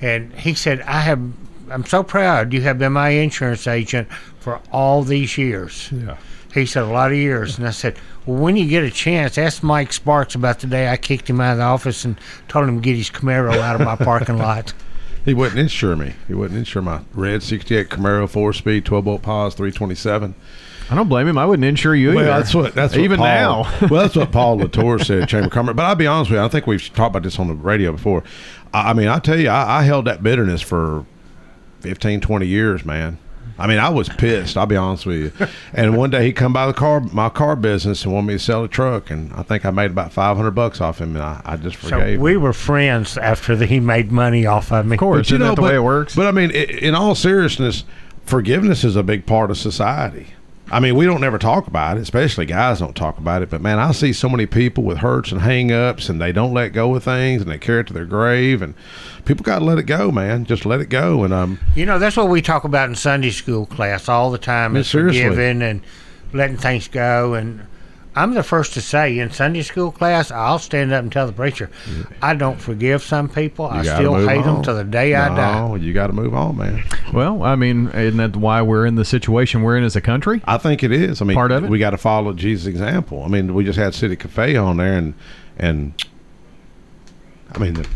and 0.00 0.32
he 0.34 0.54
said, 0.54 0.80
"I 0.82 1.02
have, 1.02 1.20
I'm 1.70 1.84
so 1.86 2.02
proud 2.02 2.52
you 2.52 2.62
have 2.62 2.78
been 2.80 2.92
my 2.94 3.10
insurance 3.10 3.68
agent 3.68 4.08
for 4.40 4.60
all 4.72 5.04
these 5.04 5.38
years." 5.38 5.88
Yeah. 5.92 6.16
He 6.56 6.66
said 6.66 6.84
a 6.84 6.86
lot 6.86 7.10
of 7.10 7.16
years, 7.16 7.58
and 7.58 7.66
I 7.66 7.70
said, 7.70 7.96
"Well, 8.24 8.38
when 8.38 8.56
you 8.56 8.68
get 8.68 8.82
a 8.82 8.90
chance, 8.90 9.38
ask 9.38 9.62
Mike 9.62 9.92
Sparks 9.92 10.34
about 10.34 10.60
the 10.60 10.66
day 10.66 10.88
I 10.88 10.96
kicked 10.96 11.28
him 11.28 11.40
out 11.40 11.52
of 11.52 11.58
the 11.58 11.64
office 11.64 12.04
and 12.04 12.18
told 12.48 12.68
him 12.68 12.76
to 12.76 12.82
get 12.82 12.96
his 12.96 13.10
Camaro 13.10 13.56
out 13.58 13.80
of 13.80 13.86
my 13.86 13.96
parking 14.04 14.38
lot." 14.38 14.72
He 15.24 15.34
wouldn't 15.34 15.58
insure 15.58 15.96
me. 15.96 16.14
He 16.28 16.34
wouldn't 16.34 16.56
insure 16.56 16.82
my 16.82 17.00
red 17.12 17.42
68 17.42 17.88
Camaro 17.88 18.28
four 18.28 18.52
speed, 18.52 18.84
12 18.84 19.04
volt 19.04 19.22
pause, 19.22 19.54
327. 19.54 20.34
I 20.88 20.94
don't 20.94 21.08
blame 21.08 21.26
him. 21.26 21.36
I 21.36 21.44
wouldn't 21.44 21.64
insure 21.64 21.96
you 21.96 22.12
either. 22.12 22.24
That's 22.24 22.54
what 22.54 22.74
that's 22.74 22.94
what 22.94 23.02
even 23.02 23.18
Paul, 23.18 23.26
now. 23.26 23.62
well, 23.90 24.02
that's 24.02 24.14
what 24.14 24.30
Paul 24.30 24.56
Latture 24.58 25.00
said, 25.00 25.28
Chamber 25.28 25.46
of 25.46 25.52
Commerce. 25.52 25.74
But 25.74 25.84
I'll 25.84 25.96
be 25.96 26.06
honest 26.06 26.30
with 26.30 26.38
you, 26.38 26.44
I 26.44 26.48
think 26.48 26.66
we've 26.68 26.82
talked 26.94 27.10
about 27.10 27.24
this 27.24 27.40
on 27.40 27.48
the 27.48 27.54
radio 27.54 27.90
before. 27.92 28.22
I, 28.72 28.90
I 28.90 28.92
mean, 28.92 29.08
I 29.08 29.18
tell 29.18 29.38
you, 29.38 29.48
I, 29.48 29.80
I 29.80 29.82
held 29.82 30.04
that 30.04 30.22
bitterness 30.22 30.62
for 30.62 31.04
15, 31.80 32.20
20 32.20 32.46
years, 32.46 32.84
man. 32.84 33.18
I 33.58 33.66
mean, 33.66 33.78
I 33.78 33.88
was 33.88 34.08
pissed. 34.08 34.56
I'll 34.56 34.66
be 34.66 34.76
honest 34.76 35.06
with 35.06 35.16
you. 35.40 35.46
And 35.72 35.96
one 35.96 36.10
day 36.10 36.24
he 36.26 36.32
come 36.32 36.52
by 36.52 36.66
the 36.66 36.72
car, 36.74 37.00
my 37.00 37.28
car 37.30 37.56
business, 37.56 38.04
and 38.04 38.12
wanted 38.12 38.26
me 38.26 38.34
to 38.34 38.38
sell 38.38 38.64
a 38.64 38.68
truck, 38.68 39.10
and 39.10 39.32
I 39.32 39.42
think 39.42 39.64
I 39.64 39.70
made 39.70 39.90
about 39.90 40.12
five 40.12 40.36
hundred 40.36 40.50
bucks 40.52 40.80
off 40.80 41.00
him, 41.00 41.16
and 41.16 41.24
I, 41.24 41.40
I 41.44 41.56
just 41.56 41.80
So 41.80 41.88
forgave. 41.88 42.16
him. 42.16 42.20
we 42.20 42.36
were 42.36 42.52
friends 42.52 43.16
after 43.16 43.56
the, 43.56 43.64
he 43.66 43.80
made 43.80 44.12
money 44.12 44.44
off 44.46 44.70
of 44.72 44.84
me. 44.86 44.94
of 44.96 45.00
course, 45.00 45.28
isn't 45.28 45.40
that 45.40 45.56
the 45.56 45.62
but, 45.62 45.70
way 45.70 45.76
it 45.76 45.82
works? 45.82 46.14
But 46.14 46.26
I 46.26 46.32
mean, 46.32 46.50
i- 46.50 46.54
in 46.54 46.94
all 46.94 47.14
seriousness, 47.14 47.84
forgiveness 48.26 48.84
is 48.84 48.94
a 48.96 49.02
big 49.02 49.24
part 49.26 49.50
of 49.50 49.56
society. 49.58 50.28
I 50.70 50.80
mean, 50.80 50.96
we 50.96 51.04
don't 51.04 51.20
never 51.20 51.38
talk 51.38 51.68
about 51.68 51.96
it, 51.96 52.00
especially 52.00 52.44
guys 52.44 52.80
don't 52.80 52.96
talk 52.96 53.18
about 53.18 53.42
it. 53.42 53.50
But 53.50 53.60
man, 53.60 53.78
I 53.78 53.92
see 53.92 54.12
so 54.12 54.28
many 54.28 54.46
people 54.46 54.82
with 54.82 54.98
hurts 54.98 55.30
and 55.30 55.40
hang-ups, 55.40 56.08
and 56.08 56.20
they 56.20 56.32
don't 56.32 56.52
let 56.52 56.70
go 56.72 56.94
of 56.94 57.04
things, 57.04 57.40
and 57.42 57.50
they 57.50 57.58
carry 57.58 57.80
it 57.80 57.86
to 57.88 57.92
their 57.92 58.04
grave, 58.04 58.62
and 58.62 58.74
people 59.24 59.44
got 59.44 59.60
to 59.60 59.64
let 59.64 59.78
it 59.78 59.84
go, 59.84 60.10
man. 60.10 60.44
Just 60.44 60.66
let 60.66 60.80
it 60.80 60.88
go, 60.88 61.22
and 61.22 61.32
um, 61.32 61.60
You 61.76 61.86
know, 61.86 61.98
that's 61.98 62.16
what 62.16 62.28
we 62.28 62.42
talk 62.42 62.64
about 62.64 62.88
in 62.88 62.96
Sunday 62.96 63.30
school 63.30 63.66
class 63.66 64.08
all 64.08 64.30
the 64.30 64.38
time 64.38 64.74
is 64.76 64.88
seriously. 64.88 65.22
forgiving 65.22 65.62
and 65.62 65.82
letting 66.32 66.56
things 66.56 66.88
go. 66.88 67.34
And 67.34 67.66
I'm 68.16 68.32
the 68.32 68.42
first 68.42 68.72
to 68.74 68.80
say 68.80 69.18
in 69.18 69.30
Sunday 69.30 69.60
school 69.62 69.92
class, 69.92 70.30
I'll 70.30 70.58
stand 70.58 70.90
up 70.92 71.02
and 71.02 71.12
tell 71.12 71.26
the 71.26 71.34
preacher, 71.34 71.70
I 72.22 72.34
don't 72.34 72.58
forgive 72.58 73.02
some 73.02 73.28
people. 73.28 73.66
I 73.66 73.78
you 73.78 73.84
gotta 73.84 73.96
still 74.02 74.14
move 74.14 74.28
hate 74.28 74.42
them 74.42 74.56
on. 74.56 74.62
to 74.64 74.72
the 74.72 74.84
day 74.84 75.14
I 75.14 75.28
die. 75.28 75.76
You 75.76 75.92
got 75.92 76.06
to 76.06 76.14
move 76.14 76.34
on, 76.34 76.56
man. 76.56 76.82
well, 77.12 77.42
I 77.42 77.56
mean, 77.56 77.88
isn't 77.88 78.16
that 78.16 78.34
why 78.36 78.62
we're 78.62 78.86
in 78.86 78.94
the 78.94 79.04
situation 79.04 79.62
we're 79.62 79.76
in 79.76 79.84
as 79.84 79.96
a 79.96 80.00
country? 80.00 80.40
I 80.46 80.56
think 80.56 80.82
it 80.82 80.92
is. 80.92 81.20
I 81.20 81.26
mean, 81.26 81.34
Part 81.36 81.52
of 81.52 81.64
it? 81.64 81.70
we 81.70 81.78
got 81.78 81.90
to 81.90 81.98
follow 81.98 82.32
Jesus' 82.32 82.66
example. 82.66 83.22
I 83.22 83.28
mean, 83.28 83.52
we 83.54 83.64
just 83.64 83.78
had 83.78 83.94
City 83.94 84.16
Cafe 84.16 84.56
on 84.56 84.78
there, 84.78 84.96
and 84.96 85.12
and 85.58 85.92
I 87.52 87.58
mean, 87.58 87.74
the, 87.74 87.86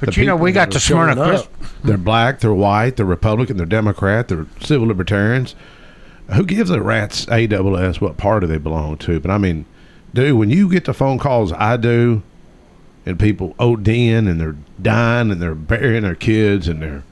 But 0.00 0.14
the 0.14 0.20
you 0.20 0.26
know, 0.26 0.36
we 0.36 0.52
got 0.52 0.68
that 0.70 0.76
are 0.76 0.80
Smyrna 0.80 1.20
up, 1.20 1.48
They're 1.82 1.96
black, 1.96 2.40
they're 2.40 2.52
white, 2.52 2.96
they're 2.96 3.06
Republican, 3.06 3.56
they're 3.56 3.66
Democrat, 3.66 4.28
they're 4.28 4.46
civil 4.60 4.88
libertarians. 4.88 5.54
Who 6.34 6.44
gives 6.44 6.70
a 6.70 6.80
rat's 6.80 7.28
a 7.28 7.46
double 7.46 7.76
s 7.76 8.00
what 8.00 8.16
party 8.16 8.46
they 8.46 8.58
belong 8.58 8.96
to? 8.98 9.20
But 9.20 9.30
I 9.30 9.38
mean, 9.38 9.66
dude, 10.14 10.38
when 10.38 10.50
you 10.50 10.68
get 10.70 10.84
the 10.84 10.94
phone 10.94 11.18
calls 11.18 11.52
I 11.52 11.76
do, 11.76 12.22
and 13.04 13.18
people 13.18 13.54
ODing 13.58 14.28
and 14.28 14.40
they're 14.40 14.56
dying 14.80 15.30
and 15.30 15.42
they're 15.42 15.54
burying 15.56 16.04
their 16.04 16.14
kids 16.14 16.68
and 16.68 16.80
they're 16.80 17.02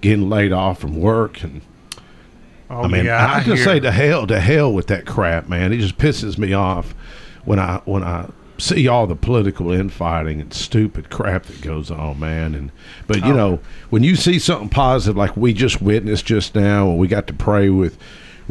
getting 0.00 0.30
laid 0.30 0.52
off 0.52 0.80
from 0.80 1.00
work 1.00 1.42
and 1.42 1.60
Oh, 2.72 2.82
I 2.82 2.86
mean, 2.86 3.04
yeah, 3.06 3.34
I, 3.34 3.42
just 3.42 3.64
say 3.64 3.80
to 3.80 3.90
hell, 3.90 4.28
to 4.28 4.38
hell 4.38 4.72
with 4.72 4.86
that 4.86 5.04
crap, 5.04 5.48
man. 5.48 5.72
It 5.72 5.78
just 5.78 5.98
pisses 5.98 6.38
me 6.38 6.52
off 6.52 6.94
when 7.44 7.58
I 7.58 7.80
when 7.84 8.04
I 8.04 8.30
see 8.58 8.86
all 8.86 9.08
the 9.08 9.16
political 9.16 9.72
infighting 9.72 10.40
and 10.40 10.54
stupid 10.54 11.10
crap 11.10 11.46
that 11.46 11.62
goes 11.62 11.90
on, 11.90 12.20
man. 12.20 12.54
And 12.54 12.70
but 13.08 13.24
Oh. 13.24 13.26
you 13.26 13.34
know, 13.34 13.58
when 13.88 14.04
you 14.04 14.14
see 14.14 14.38
something 14.38 14.68
positive 14.68 15.16
like 15.16 15.36
we 15.36 15.52
just 15.52 15.82
witnessed 15.82 16.26
just 16.26 16.54
now, 16.54 16.88
and 16.90 16.96
we 16.96 17.08
got 17.08 17.26
to 17.26 17.32
pray 17.32 17.70
with 17.70 17.98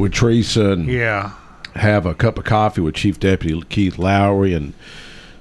with 0.00 0.12
Teresa 0.12 0.72
and 0.72 0.86
Yeah. 0.88 1.30
have 1.76 2.06
a 2.06 2.14
cup 2.14 2.38
of 2.38 2.44
coffee 2.44 2.80
with 2.80 2.94
Chief 2.94 3.20
Deputy 3.20 3.62
Keith 3.68 3.98
Lowry 3.98 4.52
and 4.54 4.72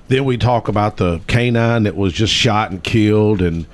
Then 0.09 0.25
we 0.25 0.37
talk 0.37 0.67
about 0.67 0.97
the 0.97 1.21
canine 1.27 1.83
that 1.83 1.95
was 1.95 2.13
just 2.13 2.33
shot 2.33 2.71
and 2.71 2.83
killed, 2.83 3.43
and 3.43 3.67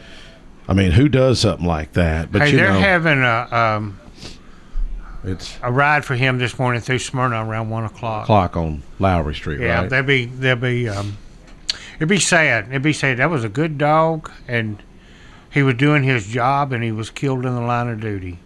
I 0.67 0.73
mean, 0.73 0.91
who 0.91 1.07
does 1.07 1.39
something 1.39 1.65
like 1.65 1.93
that? 1.93 2.29
But 2.29 2.41
hey, 2.41 2.51
you 2.51 2.57
they're 2.57 2.73
know, 2.73 2.79
having 2.79 3.21
a 3.23 3.47
um, 3.55 3.99
it's 5.23 5.57
a 5.63 5.71
ride 5.71 6.03
for 6.05 6.15
him 6.15 6.37
this 6.37 6.59
morning 6.59 6.81
through 6.81 6.99
Smyrna 6.99 7.43
around 7.47 7.69
one 7.69 7.85
o'clock. 7.85 8.25
clock 8.25 8.57
on 8.57 8.83
Lowry 8.99 9.33
Street, 9.33 9.61
Yeah, 9.61 9.81
right? 9.81 9.89
they'll 9.89 10.03
be 10.03 10.25
they'll 10.25 10.55
be 10.57 10.89
um, 10.89 11.17
it'd 11.95 12.09
be 12.09 12.19
sad. 12.19 12.67
It'd 12.69 12.81
be 12.81 12.91
sad. 12.93 13.17
That 13.17 13.29
was 13.29 13.43
a 13.45 13.49
good 13.49 13.77
dog, 13.77 14.29
and 14.47 14.83
he 15.49 15.63
was 15.63 15.75
doing 15.75 16.03
his 16.03 16.27
job, 16.27 16.73
and 16.73 16.83
he 16.83 16.91
was 16.91 17.09
killed 17.09 17.45
in 17.45 17.55
the 17.55 17.61
line 17.61 17.87
of 17.87 18.01
duty. 18.01 18.39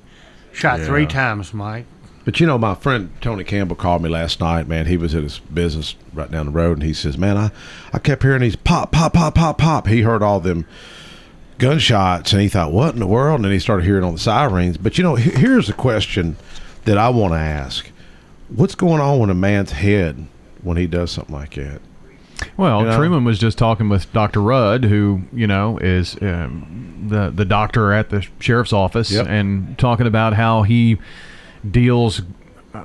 Shot 0.54 0.80
three 0.82 1.08
times, 1.08 1.54
Mike. 1.56 1.86
But 2.30 2.40
you 2.40 2.46
know, 2.46 2.60
my 2.60 2.76
friend 2.76 3.10
Tony 3.22 3.44
Campbell 3.44 3.76
called 3.76 4.04
me 4.04 4.10
last 4.10 4.40
night. 4.40 4.68
Man, 4.68 4.86
he 4.86 4.98
was 4.98 5.16
at 5.16 5.24
his 5.24 5.40
business 5.40 5.96
right 6.14 6.30
down 6.30 6.46
the 6.46 6.52
road, 6.52 6.74
and 6.78 6.84
he 6.84 6.94
says, 6.94 7.18
"Man, 7.18 7.36
I, 7.38 7.50
I 7.92 7.98
kept 7.98 8.22
hearing 8.22 8.42
these 8.42 8.56
pop, 8.56 8.92
pop, 8.92 9.14
pop, 9.14 9.34
pop, 9.34 9.58
pop." 9.58 9.88
He 9.88 10.02
heard 10.04 10.22
all 10.22 10.40
them 10.40 10.68
gunshots, 11.58 12.32
and 12.32 12.40
he 12.40 12.48
thought, 12.48 12.72
"What 12.72 12.94
in 12.94 13.00
the 13.00 13.08
world?" 13.08 13.38
And 13.38 13.46
then 13.46 13.52
he 13.52 13.58
started 13.58 13.84
hearing 13.84 14.04
all 14.04 14.12
the 14.12 14.20
sirens. 14.20 14.78
But 14.78 15.00
you 15.00 15.04
know, 15.04 15.16
here's 15.16 15.70
a 15.70 15.74
question 15.74 16.36
that 16.86 17.00
I 17.00 17.10
want 17.10 17.34
to 17.34 17.40
ask: 17.40 17.90
What's 18.50 18.76
going 18.76 19.02
on 19.02 19.22
in 19.24 19.30
a 19.32 19.34
man's 19.34 19.72
head 19.72 20.28
when 20.62 20.78
he 20.78 20.86
does 20.86 21.10
something 21.10 21.34
like 21.34 21.56
that? 21.56 21.82
Well, 22.58 22.82
You 22.82 22.86
know? 22.90 22.96
Truman 22.98 23.24
was 23.26 23.40
just 23.40 23.58
talking 23.58 23.90
with 23.90 24.14
Dr. 24.14 24.40
Rudd, 24.40 24.84
who 24.84 25.24
you 25.34 25.48
know 25.48 25.80
is 25.80 26.16
um, 26.22 27.08
the 27.10 27.32
the 27.34 27.46
doctor 27.46 27.92
at 27.92 28.12
the 28.12 28.24
sheriff's 28.40 28.72
office, 28.72 29.10
Yep. 29.10 29.26
and 29.28 29.76
talking 29.80 30.06
about 30.06 30.34
how 30.36 30.62
he 30.62 31.00
deals, 31.70 32.22
uh, 32.74 32.84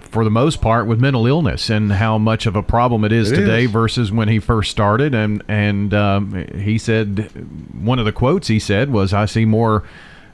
for 0.00 0.24
the 0.24 0.30
most 0.30 0.60
part, 0.60 0.86
with 0.86 1.00
mental 1.00 1.26
illness 1.26 1.68
and 1.70 1.92
how 1.92 2.18
much 2.18 2.46
of 2.46 2.54
a 2.56 2.62
problem 2.62 3.04
it 3.04 3.12
is 3.12 3.32
It 3.32 3.36
today 3.36 3.64
is. 3.64 3.70
versus 3.70 4.12
when 4.12 4.28
he 4.28 4.38
first 4.38 4.70
started. 4.70 5.14
And 5.14 5.42
and 5.48 5.92
um, 5.94 6.46
he 6.58 6.78
said 6.78 7.30
one 7.74 7.98
of 7.98 8.04
the 8.04 8.12
quotes 8.12 8.48
he 8.48 8.58
said 8.58 8.90
was, 8.92 9.12
"I 9.12 9.26
see 9.26 9.44
more 9.44 9.82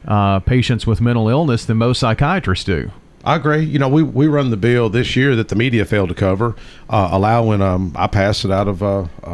uh, 0.07 0.41
patients 0.41 0.87
with 0.87 1.01
mental 1.01 1.29
illness 1.29 1.65
than 1.65 1.79
most 1.79 1.99
psychiatrists 2.01 2.65
do." 2.65 2.91
I 3.25 3.37
agree. 3.37 3.63
You 3.65 3.79
know, 3.79 3.89
we, 3.89 4.03
we 4.03 4.27
run 4.27 4.51
the 4.51 4.57
bill 4.57 4.89
this 4.89 5.15
year 5.15 5.37
that 5.37 5.47
the 5.49 5.55
media 5.55 5.85
failed 5.85 6.09
to 6.09 6.15
cover, 6.15 6.57
uh, 6.91 7.09
allowing. 7.13 7.63
Um, 7.63 7.93
I 7.95 8.09
passed 8.09 8.45
it 8.45 8.51
out 8.51 8.67
of 8.67 8.83
uh, 8.83 9.07
uh, 9.23 9.27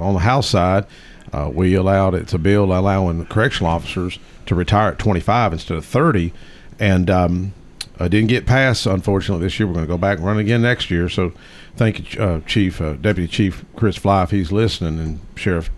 on 0.00 0.14
the 0.14 0.20
House 0.20 0.48
side. 0.48 0.86
Uh, 1.34 1.50
we 1.52 1.74
allowed 1.74 2.14
it's 2.14 2.32
a 2.32 2.38
bill 2.38 2.64
allowing 2.72 3.26
correctional 3.26 3.70
officers 3.70 4.18
to 4.46 4.54
retire 4.54 4.92
at 4.92 4.98
25 4.98 5.52
instead 5.52 5.76
of 5.76 5.84
30, 5.84 6.32
and 6.78 7.10
um, 7.10 7.52
I 7.98 8.08
didn't 8.08 8.28
get 8.28 8.46
passed. 8.46 8.86
Unfortunately, 8.86 9.44
this 9.44 9.58
year 9.58 9.66
we're 9.66 9.74
going 9.74 9.86
to 9.86 9.92
go 9.92 9.98
back 9.98 10.18
and 10.18 10.26
run 10.26 10.38
again 10.38 10.62
next 10.62 10.90
year. 10.90 11.08
So, 11.08 11.32
thank 11.76 12.14
you, 12.14 12.22
uh, 12.22 12.40
Chief 12.40 12.80
uh, 12.80 12.94
Deputy 12.94 13.28
Chief 13.28 13.64
Chris 13.74 13.96
Fly, 13.96 14.24
if 14.24 14.30
he's 14.30 14.52
listening, 14.52 14.98
and 14.98 15.20
Sheriff 15.34 15.70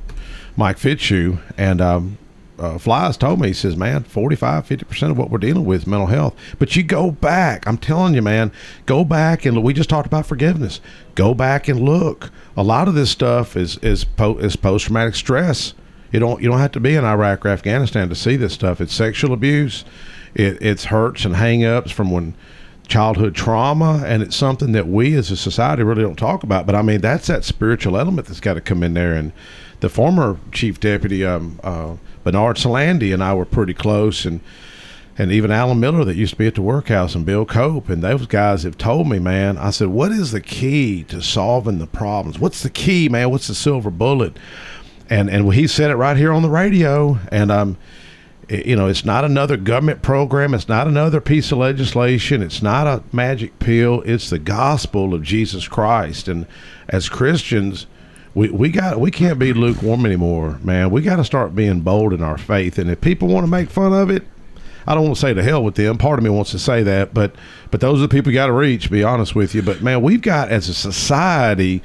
Mike 0.56 0.78
Fitzhugh, 0.78 1.38
and 1.56 1.80
um, 1.80 2.18
uh, 2.58 2.78
Flies 2.78 3.16
told 3.16 3.40
me, 3.40 3.48
he 3.48 3.54
says, 3.54 3.76
man, 3.76 4.02
45, 4.02 4.66
50% 4.66 5.10
of 5.10 5.18
what 5.18 5.30
we're 5.30 5.38
dealing 5.38 5.64
with 5.64 5.82
is 5.82 5.87
mental 5.87 6.08
health. 6.08 6.34
But 6.58 6.75
you 6.75 6.82
go 6.82 7.10
back, 7.10 7.66
I'm 7.66 7.78
telling 7.78 8.14
you, 8.14 8.22
man, 8.22 8.50
go 8.87 9.04
back 9.04 9.44
and 9.46 9.62
we 9.62 9.72
just 9.72 9.88
talked 9.88 10.06
about 10.06 10.26
forgiveness. 10.26 10.80
Go 11.14 11.34
back 11.34 11.68
and 11.68 11.80
look. 11.80 12.30
A 12.56 12.62
lot 12.62 12.88
of 12.88 12.94
this 12.94 13.10
stuff 13.10 13.56
is 13.56 13.76
is, 13.78 14.04
po- 14.04 14.38
is 14.38 14.56
post 14.56 14.87
traumatic 14.87 15.14
stress. 15.14 15.75
You 16.12 16.20
don't 16.20 16.42
you 16.42 16.48
don't 16.48 16.58
have 16.58 16.72
to 16.72 16.80
be 16.80 16.94
in 16.94 17.04
Iraq 17.04 17.44
or 17.44 17.50
Afghanistan 17.50 18.08
to 18.08 18.14
see 18.14 18.37
this 18.37 18.54
stuff. 18.54 18.80
It's 18.80 18.94
sexual 18.94 19.32
abuse. 19.32 19.84
It, 20.38 20.62
it's 20.62 20.87
hurts 20.87 21.25
and 21.25 21.37
hang-ups 21.37 21.90
from 21.90 22.11
when 22.11 22.35
childhood 22.87 23.35
trauma 23.35 24.02
and 24.07 24.23
it's 24.23 24.35
something 24.35 24.73
that 24.73 24.88
we 24.88 25.14
as 25.14 25.30
a 25.30 25.37
society 25.37 25.83
really 25.83 26.00
don't 26.00 26.16
talk 26.16 26.42
about 26.42 26.64
but 26.64 26.75
i 26.75 26.80
mean 26.80 27.02
that's 27.02 27.26
that 27.26 27.45
spiritual 27.45 27.99
element 27.99 28.26
that's 28.26 28.40
got 28.40 28.54
to 28.54 28.62
come 28.62 28.83
in 28.83 28.95
there 28.95 29.12
and 29.12 29.30
the 29.80 29.90
former 29.90 30.38
chief 30.52 30.80
deputy 30.80 31.23
um, 31.23 31.61
uh, 31.62 31.95
bernard 32.25 32.57
salandy 32.57 33.12
and 33.12 33.23
i 33.23 33.35
were 33.35 33.45
pretty 33.45 33.75
close 33.75 34.25
and 34.25 34.40
and 35.18 35.30
even 35.30 35.50
alan 35.50 35.78
miller 35.78 36.02
that 36.02 36.16
used 36.16 36.33
to 36.33 36.38
be 36.38 36.47
at 36.47 36.54
the 36.54 36.62
workhouse 36.62 37.14
and 37.14 37.26
bill 37.26 37.45
cope 37.45 37.90
and 37.90 38.02
those 38.02 38.26
guys 38.26 38.62
have 38.62 38.78
told 38.78 39.07
me 39.07 39.18
man 39.18 39.59
i 39.59 39.68
said 39.68 39.88
what 39.88 40.11
is 40.11 40.33
the 40.33 40.40
key 40.40 41.04
to 41.04 41.21
solving 41.21 41.78
the 41.78 41.87
problems? 41.87 42.38
What's 42.38 42.62
the 42.62 42.71
key 42.71 43.09
man? 43.09 43.30
What's 43.30 43.49
the 43.49 43.54
silver 43.54 43.90
bullet? 43.90 44.37
And 45.11 45.28
and 45.30 45.52
he 45.52 45.66
said 45.66 45.90
it 45.90 45.97
right 45.97 46.16
here 46.16 46.33
on 46.33 46.42
the 46.42 46.50
radio 46.50 47.18
and 47.30 47.50
um 47.50 47.76
you 48.48 48.76
know, 48.76 48.88
it's 48.88 49.04
not 49.04 49.24
another 49.24 49.56
government 49.56 50.02
program. 50.02 50.54
It's 50.54 50.68
not 50.68 50.86
another 50.86 51.20
piece 51.20 51.52
of 51.52 51.58
legislation. 51.58 52.42
It's 52.42 52.62
not 52.62 52.86
a 52.86 53.02
magic 53.12 53.58
pill. 53.58 54.02
It's 54.06 54.30
the 54.30 54.38
gospel 54.38 55.12
of 55.12 55.22
Jesus 55.22 55.68
Christ. 55.68 56.28
And 56.28 56.46
as 56.88 57.08
Christians, 57.08 57.86
we, 58.34 58.48
we 58.48 58.70
got 58.70 59.00
we 59.00 59.10
can't 59.10 59.38
be 59.38 59.52
lukewarm 59.52 60.06
anymore, 60.06 60.58
man. 60.62 60.90
We 60.90 61.02
got 61.02 61.16
to 61.16 61.24
start 61.24 61.54
being 61.54 61.80
bold 61.80 62.12
in 62.12 62.22
our 62.22 62.38
faith. 62.38 62.78
And 62.78 62.90
if 62.90 63.00
people 63.00 63.28
want 63.28 63.44
to 63.44 63.50
make 63.50 63.68
fun 63.68 63.92
of 63.92 64.10
it, 64.10 64.24
I 64.86 64.94
don't 64.94 65.04
want 65.04 65.16
to 65.16 65.20
say 65.20 65.34
to 65.34 65.42
hell 65.42 65.62
with 65.62 65.74
them. 65.74 65.98
Part 65.98 66.18
of 66.18 66.24
me 66.24 66.30
wants 66.30 66.52
to 66.52 66.58
say 66.58 66.82
that, 66.82 67.12
but 67.12 67.34
but 67.70 67.80
those 67.80 67.98
are 67.98 68.02
the 68.02 68.08
people 68.08 68.32
you 68.32 68.38
got 68.38 68.46
to 68.46 68.52
reach. 68.52 68.90
Be 68.90 69.04
honest 69.04 69.34
with 69.34 69.54
you, 69.54 69.60
but 69.60 69.82
man, 69.82 70.00
we've 70.00 70.22
got 70.22 70.48
as 70.48 70.70
a 70.70 70.74
society 70.74 71.82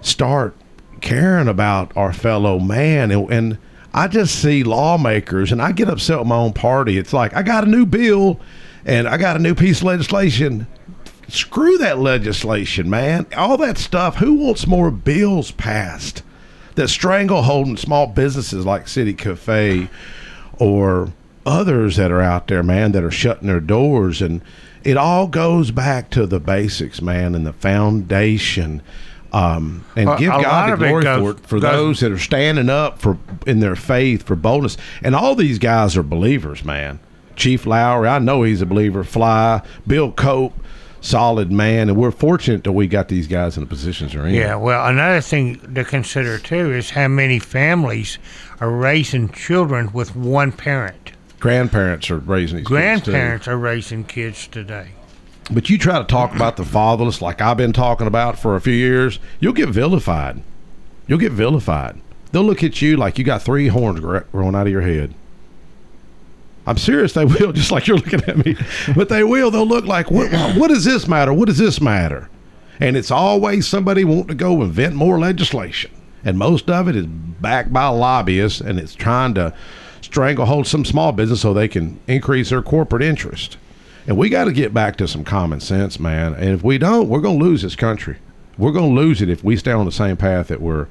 start 0.00 0.54
caring 1.00 1.48
about 1.48 1.96
our 1.96 2.12
fellow 2.12 2.60
man 2.60 3.10
and, 3.10 3.30
and 3.32 3.58
I 3.92 4.08
just 4.08 4.40
see 4.40 4.62
lawmakers 4.62 5.52
and 5.52 5.62
I 5.62 5.72
get 5.72 5.88
upset 5.88 6.18
with 6.18 6.28
my 6.28 6.36
own 6.36 6.52
party. 6.52 6.98
It's 6.98 7.12
like 7.12 7.34
I 7.34 7.42
got 7.42 7.64
a 7.64 7.70
new 7.70 7.86
bill 7.86 8.40
and 8.84 9.08
I 9.08 9.16
got 9.16 9.36
a 9.36 9.42
new 9.42 9.54
piece 9.54 9.78
of 9.78 9.84
legislation. 9.84 10.66
Screw 11.28 11.78
that 11.78 11.98
legislation, 11.98 12.88
man. 12.88 13.26
All 13.36 13.56
that 13.58 13.78
stuff. 13.78 14.16
Who 14.16 14.34
wants 14.34 14.66
more 14.66 14.90
bills 14.90 15.50
passed 15.50 16.22
that 16.74 16.88
strangle 16.88 17.42
holding 17.42 17.76
small 17.76 18.06
businesses 18.06 18.64
like 18.64 18.86
City 18.86 19.12
Cafe 19.12 19.90
or 20.58 21.12
others 21.44 21.96
that 21.96 22.12
are 22.12 22.20
out 22.20 22.46
there, 22.46 22.62
man, 22.62 22.92
that 22.92 23.02
are 23.02 23.10
shutting 23.10 23.48
their 23.48 23.60
doors 23.60 24.22
and 24.22 24.42
it 24.84 24.96
all 24.96 25.26
goes 25.26 25.70
back 25.70 26.08
to 26.10 26.24
the 26.26 26.40
basics, 26.40 27.02
man, 27.02 27.34
and 27.34 27.44
the 27.44 27.52
foundation. 27.52 28.80
Um, 29.32 29.84
and 29.94 30.18
give 30.18 30.32
a 30.32 30.42
God 30.42 30.72
the 30.72 30.76
glory 30.86 31.02
goes- 31.04 31.20
for 31.20 31.30
it 31.32 31.40
for 31.46 31.60
goes- 31.60 31.72
those 31.72 32.00
that 32.00 32.12
are 32.12 32.18
standing 32.18 32.70
up 32.70 32.98
for 33.00 33.18
in 33.46 33.60
their 33.60 33.76
faith 33.76 34.22
for 34.24 34.34
boldness. 34.36 34.76
And 35.02 35.14
all 35.14 35.34
these 35.34 35.58
guys 35.58 35.96
are 35.96 36.02
believers, 36.02 36.64
man. 36.64 36.98
Chief 37.36 37.66
Lowry, 37.66 38.08
I 38.08 38.18
know 38.18 38.42
he's 38.42 38.62
a 38.62 38.66
believer. 38.66 39.04
Fly, 39.04 39.60
Bill 39.86 40.10
Cope, 40.12 40.54
solid 41.00 41.52
man, 41.52 41.88
and 41.88 41.96
we're 41.96 42.10
fortunate 42.10 42.64
that 42.64 42.72
we 42.72 42.86
got 42.88 43.08
these 43.08 43.26
guys 43.28 43.56
in 43.56 43.62
the 43.62 43.68
positions 43.68 44.12
they're 44.12 44.26
in. 44.26 44.34
Yeah, 44.34 44.56
well, 44.56 44.84
another 44.86 45.20
thing 45.20 45.60
to 45.74 45.84
consider 45.84 46.38
too 46.38 46.72
is 46.72 46.90
how 46.90 47.06
many 47.08 47.38
families 47.38 48.18
are 48.60 48.70
raising 48.70 49.28
children 49.28 49.90
with 49.92 50.16
one 50.16 50.52
parent. 50.52 51.12
grandparents 51.38 52.10
are 52.10 52.18
raising 52.18 52.56
these 52.58 52.66
kids. 52.66 52.68
Grandparents 52.68 53.46
are 53.46 53.56
raising 53.56 54.02
kids 54.02 54.48
today. 54.48 54.88
But 55.50 55.70
you 55.70 55.78
try 55.78 55.98
to 55.98 56.04
talk 56.04 56.34
about 56.34 56.56
the 56.56 56.64
fatherless 56.64 57.22
like 57.22 57.40
I've 57.40 57.56
been 57.56 57.72
talking 57.72 58.06
about 58.06 58.38
for 58.38 58.54
a 58.54 58.60
few 58.60 58.72
years, 58.72 59.18
you'll 59.40 59.54
get 59.54 59.70
vilified. 59.70 60.42
You'll 61.06 61.18
get 61.18 61.32
vilified. 61.32 62.00
They'll 62.32 62.44
look 62.44 62.62
at 62.62 62.82
you 62.82 62.96
like 62.96 63.18
you 63.18 63.24
got 63.24 63.42
three 63.42 63.68
horns 63.68 64.00
growing 64.00 64.54
out 64.54 64.66
of 64.66 64.72
your 64.72 64.82
head. 64.82 65.14
I'm 66.66 66.76
serious, 66.76 67.14
they 67.14 67.24
will, 67.24 67.52
just 67.52 67.70
like 67.70 67.86
you're 67.86 67.96
looking 67.96 68.22
at 68.24 68.44
me. 68.44 68.56
But 68.94 69.08
they 69.08 69.24
will. 69.24 69.50
They'll 69.50 69.66
look 69.66 69.86
like, 69.86 70.10
what, 70.10 70.30
what 70.56 70.68
does 70.68 70.84
this 70.84 71.08
matter? 71.08 71.32
What 71.32 71.46
does 71.46 71.56
this 71.56 71.80
matter? 71.80 72.28
And 72.78 72.96
it's 72.96 73.10
always 73.10 73.66
somebody 73.66 74.04
wanting 74.04 74.28
to 74.28 74.34
go 74.34 74.62
invent 74.62 74.94
more 74.94 75.18
legislation. 75.18 75.90
And 76.24 76.38
most 76.38 76.68
of 76.68 76.88
it 76.88 76.94
is 76.96 77.06
backed 77.06 77.72
by 77.72 77.86
lobbyists 77.88 78.60
and 78.60 78.78
it's 78.78 78.94
trying 78.94 79.34
to 79.34 79.54
stranglehold 80.02 80.66
some 80.66 80.84
small 80.84 81.12
business 81.12 81.40
so 81.40 81.54
they 81.54 81.68
can 81.68 81.98
increase 82.06 82.50
their 82.50 82.62
corporate 82.62 83.02
interest. 83.02 83.56
And 84.08 84.16
we 84.16 84.30
got 84.30 84.44
to 84.44 84.52
get 84.52 84.72
back 84.72 84.96
to 84.96 85.06
some 85.06 85.22
common 85.22 85.60
sense, 85.60 86.00
man. 86.00 86.32
And 86.32 86.48
if 86.48 86.64
we 86.64 86.78
don't, 86.78 87.10
we're 87.10 87.20
going 87.20 87.38
to 87.38 87.44
lose 87.44 87.60
this 87.60 87.76
country. 87.76 88.16
We're 88.56 88.72
going 88.72 88.94
to 88.94 89.00
lose 89.00 89.20
it 89.20 89.28
if 89.28 89.44
we 89.44 89.54
stay 89.54 89.70
on 89.70 89.84
the 89.84 89.92
same 89.92 90.16
path 90.16 90.48
that 90.48 90.62
we're 90.62 90.86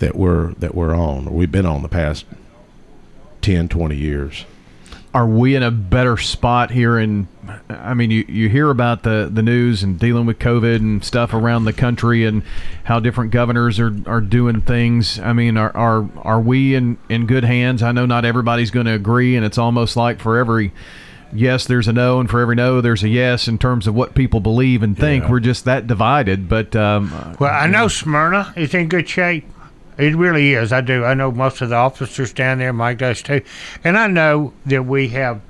that 0.00 0.16
we're 0.16 0.52
that 0.54 0.74
we're 0.74 0.96
on 0.96 1.28
or 1.28 1.30
we've 1.30 1.52
been 1.52 1.64
on 1.64 1.82
the 1.82 1.88
past 1.88 2.26
10, 3.42 3.68
20 3.68 3.94
years. 3.94 4.44
are 5.14 5.26
we 5.26 5.54
in 5.54 5.62
a 5.62 5.70
better 5.70 6.16
spot 6.16 6.72
here 6.72 6.98
in 6.98 7.28
i 7.68 7.94
mean 7.94 8.10
you, 8.10 8.24
you 8.26 8.48
hear 8.48 8.70
about 8.70 9.04
the, 9.04 9.30
the 9.32 9.42
news 9.42 9.84
and 9.84 10.00
dealing 10.00 10.26
with 10.26 10.40
covid 10.40 10.76
and 10.76 11.04
stuff 11.04 11.32
around 11.32 11.64
the 11.64 11.72
country 11.72 12.24
and 12.24 12.42
how 12.82 12.98
different 12.98 13.30
governors 13.30 13.78
are, 13.78 13.94
are 14.06 14.20
doing 14.20 14.60
things 14.60 15.20
i 15.20 15.32
mean 15.32 15.56
are, 15.56 15.74
are 15.76 16.08
are 16.16 16.40
we 16.40 16.74
in, 16.74 16.98
in 17.08 17.26
good 17.26 17.44
hands 17.44 17.80
i 17.82 17.92
know 17.92 18.04
not 18.04 18.24
everybody's 18.24 18.72
going 18.72 18.86
to 18.86 18.92
agree 18.92 19.36
and 19.36 19.44
it's 19.46 19.58
almost 19.58 19.96
like 19.96 20.18
for 20.18 20.36
every 20.36 20.72
yes 21.34 21.66
there's 21.66 21.88
a 21.88 21.92
no 21.92 22.20
and 22.20 22.30
for 22.30 22.40
every 22.40 22.54
no 22.56 22.80
there's 22.80 23.02
a 23.02 23.08
yes 23.08 23.48
in 23.48 23.58
terms 23.58 23.86
of 23.86 23.94
what 23.94 24.14
people 24.14 24.40
believe 24.40 24.82
and 24.82 24.96
think 24.96 25.24
Yeah. 25.24 25.30
we're 25.30 25.40
just 25.40 25.64
that 25.64 25.86
divided 25.86 26.48
but 26.48 26.74
um, 26.76 27.36
Well, 27.40 27.52
I 27.52 27.66
know 27.66 27.88
Smyrna 27.88 28.52
is 28.56 28.72
in 28.74 28.88
good 28.88 29.08
shape. 29.08 29.44
It 29.96 30.16
really 30.16 30.54
is. 30.54 30.72
I 30.72 30.80
do. 30.80 31.04
I 31.04 31.14
know 31.14 31.30
most 31.30 31.60
of 31.60 31.68
the 31.68 31.76
officers 31.76 32.32
down 32.32 32.58
there. 32.58 32.72
Mike 32.72 32.98
does 32.98 33.22
too. 33.22 33.42
And 33.84 33.96
I 33.96 34.08
know 34.08 34.52
that 34.66 34.84
we 34.86 35.08
have 35.10 35.40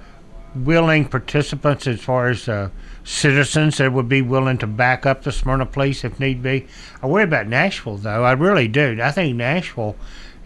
willing 0.55 1.07
participants 1.07 1.87
as 1.87 2.01
far 2.01 2.29
as 2.29 2.47
uh, 2.49 2.69
citizens 3.05 3.79
that 3.79 3.93
would 3.93 4.09
be 4.09 4.21
willing 4.23 4.59
to 4.59 4.67
back 4.67 5.07
up 5.07 5.23
the 5.23 5.33
Smyrna 5.33 5.65
police 5.67 6.05
if 6.05 6.21
need 6.21 6.43
be. 6.43 6.67
I 7.03 7.07
worry 7.07 7.25
about 7.25 7.47
Nashville, 7.47 7.97
though. 7.97 8.23
I 8.25 8.33
really 8.33 8.69
do. 8.69 8.99
I 9.03 9.11
think 9.13 9.35
Nashville 9.37 9.97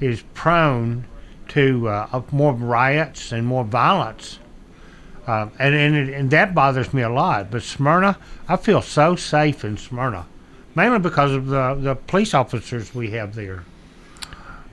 is 0.00 0.22
prone 0.32 1.04
to 1.48 1.88
uh, 1.88 2.22
more 2.30 2.52
riots 2.54 3.32
and 3.32 3.46
more 3.46 3.64
violence. 3.64 4.38
Uh, 5.28 5.48
and, 5.58 5.74
and, 5.74 6.08
and 6.08 6.30
that 6.30 6.54
bothers 6.54 6.94
me 6.94 7.02
a 7.02 7.08
lot. 7.10 7.50
But 7.50 7.62
Smyrna, 7.62 8.16
I 8.48 8.56
feel 8.56 8.80
so 8.80 9.14
safe 9.14 9.62
in 9.64 9.76
Smyrna, 9.76 10.24
mainly 10.74 10.98
because 11.00 11.32
of 11.32 11.46
the, 11.48 11.74
the 11.74 11.94
police 11.94 12.32
officers 12.32 12.94
we 12.94 13.10
have 13.10 13.34
there. 13.34 13.62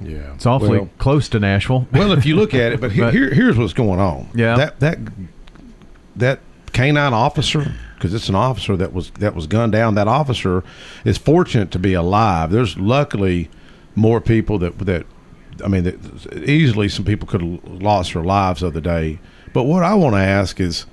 Yeah, 0.01 0.33
It's 0.33 0.45
awfully 0.45 0.79
Well, 0.79 0.89
close 0.97 1.27
to 1.29 1.39
Nashville. 1.39 1.88
well, 1.91 2.12
if 2.13 2.25
you 2.25 2.35
look 2.35 2.53
at 2.53 2.71
it, 2.71 2.79
but, 2.81 2.91
he- 2.93 3.01
But- 3.01 3.13
here, 3.13 3.33
here's 3.33 3.57
what's 3.57 3.74
going 3.74 4.00
on. 4.00 4.29
Yeah. 4.33 4.55
that 4.55 4.79
that 4.79 4.97
that 6.15 6.39
canine 6.74 7.13
officer, 7.13 7.74
because 7.95 8.13
it's 8.13 8.29
an 8.29 8.35
officer 8.35 8.75
that 8.77 8.93
was 8.93 9.09
that 9.12 9.35
was 9.35 9.47
gunned 9.47 9.71
down. 9.74 9.95
That 9.95 10.07
officer 10.07 10.63
is 11.05 11.17
fortunate 11.17 11.71
to 11.71 11.79
be 11.79 11.93
alive. 11.93 12.51
There's 12.51 12.77
luckily 12.77 13.50
more 13.95 14.19
people 14.21 14.57
that 14.59 14.79
that 14.79 15.05
I 15.63 15.67
mean, 15.69 15.83
that 15.85 16.33
easily 16.47 16.89
some 16.89 17.05
people 17.05 17.27
could 17.27 17.41
have 17.41 17.63
lost 17.81 18.13
their 18.13 18.24
lives 18.24 18.62
the 18.62 18.67
other 18.67 18.81
day. 18.81 19.19
But 19.55 19.67
what 19.67 19.83
I 19.83 19.93
want 19.93 20.15
to 20.15 20.19
ask 20.19 20.59
is, 20.59 20.85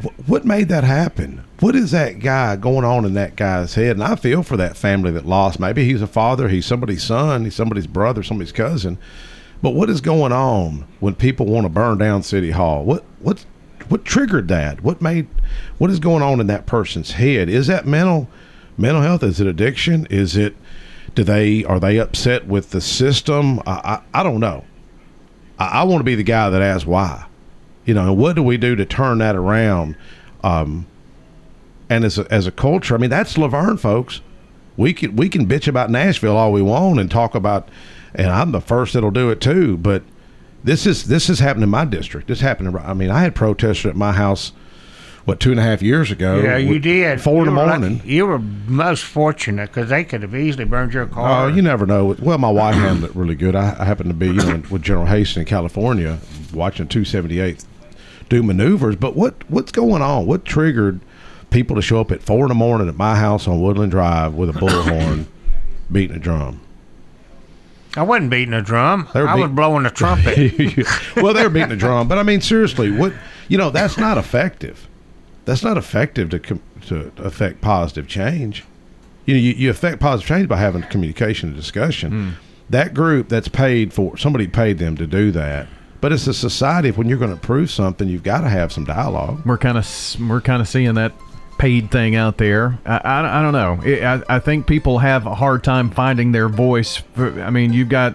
wh- 0.00 0.28
what 0.28 0.44
made 0.44 0.68
that 0.68 0.84
happen? 0.84 1.42
What 1.58 1.74
is 1.74 1.90
that 1.90 2.20
guy 2.20 2.54
going 2.54 2.84
on 2.84 3.04
in 3.04 3.14
that 3.14 3.34
guy's 3.34 3.74
head? 3.74 3.96
And 3.96 4.04
I 4.04 4.14
feel 4.14 4.44
for 4.44 4.56
that 4.58 4.76
family 4.76 5.10
that 5.10 5.26
lost. 5.26 5.58
Maybe 5.58 5.84
he's 5.84 6.02
a 6.02 6.06
father, 6.06 6.46
he's 6.46 6.64
somebody's 6.64 7.02
son, 7.02 7.42
he's 7.42 7.56
somebody's 7.56 7.88
brother, 7.88 8.22
somebody's 8.22 8.52
cousin. 8.52 8.96
But 9.60 9.74
what 9.74 9.90
is 9.90 10.00
going 10.00 10.30
on 10.30 10.86
when 11.00 11.16
people 11.16 11.46
want 11.46 11.64
to 11.64 11.68
burn 11.68 11.98
down 11.98 12.22
City 12.22 12.52
Hall? 12.52 12.84
What 12.84 13.02
what 13.18 13.44
what 13.88 14.04
triggered 14.04 14.46
that? 14.46 14.84
What 14.84 15.02
made 15.02 15.26
what 15.78 15.90
is 15.90 15.98
going 15.98 16.22
on 16.22 16.38
in 16.38 16.46
that 16.46 16.64
person's 16.64 17.10
head? 17.10 17.48
Is 17.48 17.66
that 17.66 17.88
mental 17.88 18.28
mental 18.78 19.02
health? 19.02 19.24
Is 19.24 19.40
it 19.40 19.48
addiction? 19.48 20.06
Is 20.10 20.36
it 20.36 20.54
do 21.16 21.24
they 21.24 21.64
are 21.64 21.80
they 21.80 21.98
upset 21.98 22.46
with 22.46 22.70
the 22.70 22.80
system? 22.80 23.58
I 23.66 24.00
I, 24.14 24.20
I 24.20 24.22
don't 24.22 24.38
know. 24.38 24.64
I, 25.58 25.80
I 25.80 25.82
want 25.82 25.98
to 25.98 26.04
be 26.04 26.14
the 26.14 26.22
guy 26.22 26.50
that 26.50 26.62
asks 26.62 26.86
why. 26.86 27.26
You 27.86 27.94
know, 27.94 28.08
and 28.10 28.18
what 28.18 28.36
do 28.36 28.42
we 28.42 28.56
do 28.58 28.76
to 28.76 28.84
turn 28.84 29.18
that 29.18 29.34
around? 29.36 29.96
Um, 30.44 30.86
and 31.88 32.04
as 32.04 32.18
a, 32.18 32.26
as 32.32 32.46
a 32.46 32.50
culture, 32.50 32.94
I 32.94 32.98
mean, 32.98 33.10
that's 33.10 33.38
La 33.38 33.46
Vergne, 33.48 33.78
folks. 33.78 34.20
We 34.76 34.92
can 34.92 35.16
we 35.16 35.28
can 35.30 35.46
bitch 35.46 35.68
about 35.68 35.90
Nashville 35.90 36.36
all 36.36 36.52
we 36.52 36.60
want 36.62 37.00
and 37.00 37.10
talk 37.10 37.34
about, 37.34 37.68
and 38.14 38.26
I'm 38.26 38.50
the 38.52 38.60
first 38.60 38.92
that'll 38.92 39.10
do 39.10 39.30
it 39.30 39.40
too. 39.40 39.76
But 39.78 40.02
this 40.64 40.84
is 40.86 41.04
this 41.04 41.30
is 41.30 41.38
happening 41.38 41.62
in 41.62 41.70
my 41.70 41.84
district. 41.86 42.28
This 42.28 42.40
happened. 42.40 42.68
in- 42.70 42.76
I 42.76 42.92
mean, 42.92 43.08
I 43.10 43.20
had 43.20 43.34
protesters 43.34 43.86
at 43.90 43.96
my 43.96 44.12
house, 44.12 44.52
what 45.24 45.38
two 45.40 45.52
and 45.52 45.60
a 45.60 45.62
half 45.62 45.80
years 45.80 46.10
ago. 46.10 46.40
Yeah, 46.40 46.56
you 46.58 46.78
did. 46.78 47.22
Four 47.22 47.46
in 47.46 47.46
the 47.46 47.52
You 47.52 47.56
were 47.56 47.64
lucky- 47.66 47.80
morning. 47.80 48.02
You 48.04 48.26
were 48.26 48.38
most 48.38 49.04
fortunate 49.04 49.68
because 49.72 49.88
they 49.88 50.04
could 50.04 50.20
have 50.22 50.34
easily 50.34 50.64
burned 50.64 50.92
your 50.92 51.06
car. 51.06 51.44
Oh, 51.46 51.48
you 51.48 51.62
never 51.62 51.86
know. 51.86 52.14
Well, 52.18 52.36
my 52.38 52.50
wife 52.50 52.74
handled 52.74 53.10
it 53.10 53.16
really 53.16 53.36
good. 53.36 53.54
I, 53.54 53.76
I 53.78 53.84
happened 53.84 54.10
to 54.10 54.14
be, 54.14 54.26
you 54.26 54.32
know, 54.34 54.62
with 54.70 54.82
General 54.82 55.06
Haston 55.06 55.38
in 55.38 55.44
California, 55.46 56.18
watching 56.52 56.86
278 56.88 57.64
do 58.28 58.42
maneuvers. 58.42 58.96
But 58.96 59.16
what 59.16 59.48
what's 59.50 59.72
going 59.72 60.02
on? 60.02 60.26
What 60.26 60.44
triggered 60.44 61.00
people 61.50 61.76
to 61.76 61.82
show 61.82 62.00
up 62.00 62.10
at 62.10 62.22
four 62.22 62.44
in 62.44 62.48
the 62.48 62.54
morning 62.54 62.88
at 62.88 62.96
my 62.96 63.16
house 63.16 63.46
on 63.46 63.60
Woodland 63.60 63.92
Drive 63.92 64.34
with 64.34 64.50
a 64.50 64.52
bullhorn, 64.52 65.26
beating 65.92 66.16
a 66.16 66.20
drum? 66.20 66.60
I 67.96 68.02
wasn't 68.02 68.30
beating 68.30 68.52
a 68.52 68.60
drum. 68.60 69.08
They 69.14 69.22
were 69.22 69.28
I 69.28 69.36
was 69.36 69.50
blowing 69.50 69.86
a 69.86 69.90
trumpet. 69.90 70.36
well, 71.16 71.32
they 71.32 71.42
were 71.42 71.48
beating 71.48 71.72
a 71.72 71.76
drum, 71.76 72.08
but 72.08 72.18
I 72.18 72.22
mean, 72.22 72.42
seriously, 72.42 72.90
what 72.90 73.14
you 73.48 73.56
know, 73.56 73.70
that's 73.70 73.96
not 73.96 74.18
effective. 74.18 74.88
That's 75.46 75.62
not 75.62 75.78
effective 75.78 76.28
to 76.30 76.38
com- 76.38 76.62
to 76.86 77.10
affect 77.16 77.60
positive 77.60 78.06
change. 78.06 78.64
You 79.24 79.34
know, 79.34 79.40
you, 79.40 79.52
you 79.52 79.70
affect 79.70 80.00
positive 80.00 80.28
change 80.28 80.48
by 80.48 80.58
having 80.58 80.82
communication 80.82 81.48
and 81.48 81.56
discussion. 81.56 82.10
Hmm. 82.10 82.30
That 82.68 82.94
group 82.94 83.28
that's 83.28 83.48
paid 83.48 83.92
for 83.92 84.16
somebody 84.16 84.46
paid 84.46 84.78
them 84.78 84.96
to 84.96 85.06
do 85.06 85.30
that. 85.32 85.68
But 86.00 86.12
it's 86.12 86.26
a 86.26 86.34
society. 86.34 86.90
When 86.90 87.08
you're 87.08 87.18
going 87.18 87.34
to 87.34 87.40
prove 87.40 87.70
something, 87.70 88.08
you've 88.08 88.22
got 88.22 88.42
to 88.42 88.48
have 88.48 88.72
some 88.72 88.84
dialogue. 88.84 89.40
we're 89.46 89.58
kind 89.58 89.78
of 89.78 90.16
we're 90.28 90.40
kind 90.40 90.60
of 90.60 90.68
seeing 90.68 90.94
that 90.94 91.12
paid 91.58 91.90
thing 91.90 92.14
out 92.16 92.36
there. 92.38 92.78
I, 92.84 92.96
I, 92.98 93.38
I 93.40 93.42
don't 93.42 93.52
know. 93.52 93.80
I, 94.28 94.36
I 94.36 94.38
think 94.40 94.66
people 94.66 94.98
have 94.98 95.26
a 95.26 95.34
hard 95.34 95.64
time 95.64 95.90
finding 95.90 96.32
their 96.32 96.48
voice. 96.48 97.02
I 97.16 97.48
mean, 97.50 97.72
you've 97.72 97.88
got 97.88 98.14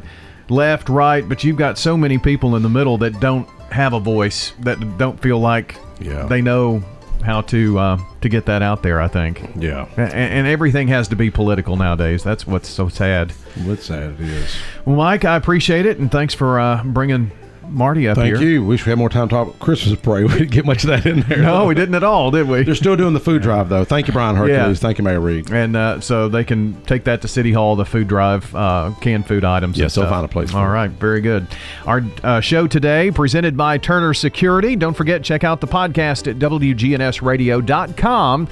left, 0.50 0.90
right, 0.90 1.28
but 1.28 1.44
you've 1.44 1.58
got 1.58 1.78
so 1.78 1.98
many 1.98 2.18
people 2.18 2.56
in 2.56 2.62
the 2.62 2.70
middle 2.70 2.98
that 3.00 3.20
don't 3.20 3.48
have 3.72 3.94
a 3.94 4.00
voice 4.00 4.54
that 4.60 4.98
don't 4.98 5.20
feel 5.22 5.40
like 5.40 5.76
Yeah. 6.00 6.26
they 6.28 6.42
know 6.42 6.84
how 7.24 7.42
to 7.42 7.80
uh, 7.80 7.98
to 8.22 8.30
get 8.30 8.46
that 8.48 8.62
out 8.62 8.84
there. 8.84 9.00
I 9.02 9.08
think. 9.08 9.42
Yeah, 9.56 9.88
And, 9.98 10.12
and 10.14 10.48
everything 10.48 10.88
has 10.90 11.08
to 11.10 11.16
be 11.16 11.30
political 11.32 11.78
nowadays. 11.78 12.24
That's 12.24 12.46
what's 12.46 12.68
so 12.70 12.90
sad. 12.90 13.32
what's 13.64 13.86
sad 13.86 14.12
it 14.20 14.22
is. 14.22 14.56
Well, 14.86 14.96
Mike, 14.98 15.24
I 15.26 15.36
appreciate 15.36 15.86
it, 15.86 15.98
and 16.00 16.12
thanks 16.12 16.34
for 16.36 16.60
uh, 16.60 16.84
bringing 16.84 17.32
Marty 17.72 18.08
up 18.08 18.18
Thank 18.18 18.38
here. 18.38 18.48
you. 18.48 18.66
Wish 18.66 18.86
we 18.86 18.90
had 18.90 18.98
more 19.00 19.10
time 19.10 19.28
to 19.30 19.34
talk 19.34 19.48
about 19.48 19.60
Christmas 19.60 19.98
parade. 20.00 20.26
We 20.32 20.40
didn't 20.40 20.52
get 20.52 20.66
much 20.66 20.84
of 20.84 20.90
that 20.90 21.06
in 21.06 21.22
there. 21.22 21.42
No, 21.42 21.66
we 21.66 21.76
didn't 21.76 21.96
at 21.96 22.04
all, 22.04 22.32
did 22.32 22.48
we? 22.48 22.64
They're 22.64 22.76
still 22.76 22.96
doing 22.96 23.14
the 23.14 23.20
food 23.20 23.42
drive 23.42 23.70
though. 23.70 23.84
Thank 23.84 24.08
you, 24.08 24.14
Brian 24.14 24.36
Hercules. 24.36 24.78
Yeah. 24.78 24.82
Thank 24.82 24.98
you, 24.98 25.04
Mayor 25.04 25.20
Reed. 25.20 25.52
and 25.52 25.76
uh, 25.76 26.00
so 26.00 26.30
they 26.30 26.44
can 26.44 26.82
take 26.84 27.04
that 27.06 27.22
to 27.22 27.28
City 27.28 27.52
Hall, 27.52 27.76
the 27.76 27.86
food 27.86 28.08
drive, 28.08 28.54
uh, 28.56 28.94
canned 29.02 29.28
food 29.28 29.44
items. 29.44 29.78
Yes, 29.78 29.96
they'll 29.96 30.10
find 30.10 30.26
a 30.26 30.28
place 30.28 30.52
for 30.52 30.58
All 30.58 30.70
right, 30.70 30.92
very 30.92 31.22
good. 31.22 31.48
Our 31.86 32.04
uh, 32.24 32.40
show 32.42 32.68
today 32.68 33.12
presented 33.12 33.58
by 33.58 33.78
Turner 33.78 34.14
Security. 34.14 34.76
Don't 34.76 34.96
forget 34.96 35.24
check 35.24 35.44
out 35.44 35.62
the 35.62 35.68
podcast 35.68 36.30
at 36.30 36.38
wgnsradio.com 36.40 38.48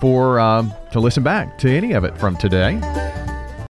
for 0.00 0.40
uh, 0.40 0.68
to 0.90 1.00
listen 1.00 1.22
back 1.22 1.58
to 1.58 1.70
any 1.70 1.92
of 1.92 2.04
it 2.04 2.18
from 2.18 2.36
today. 2.36 3.21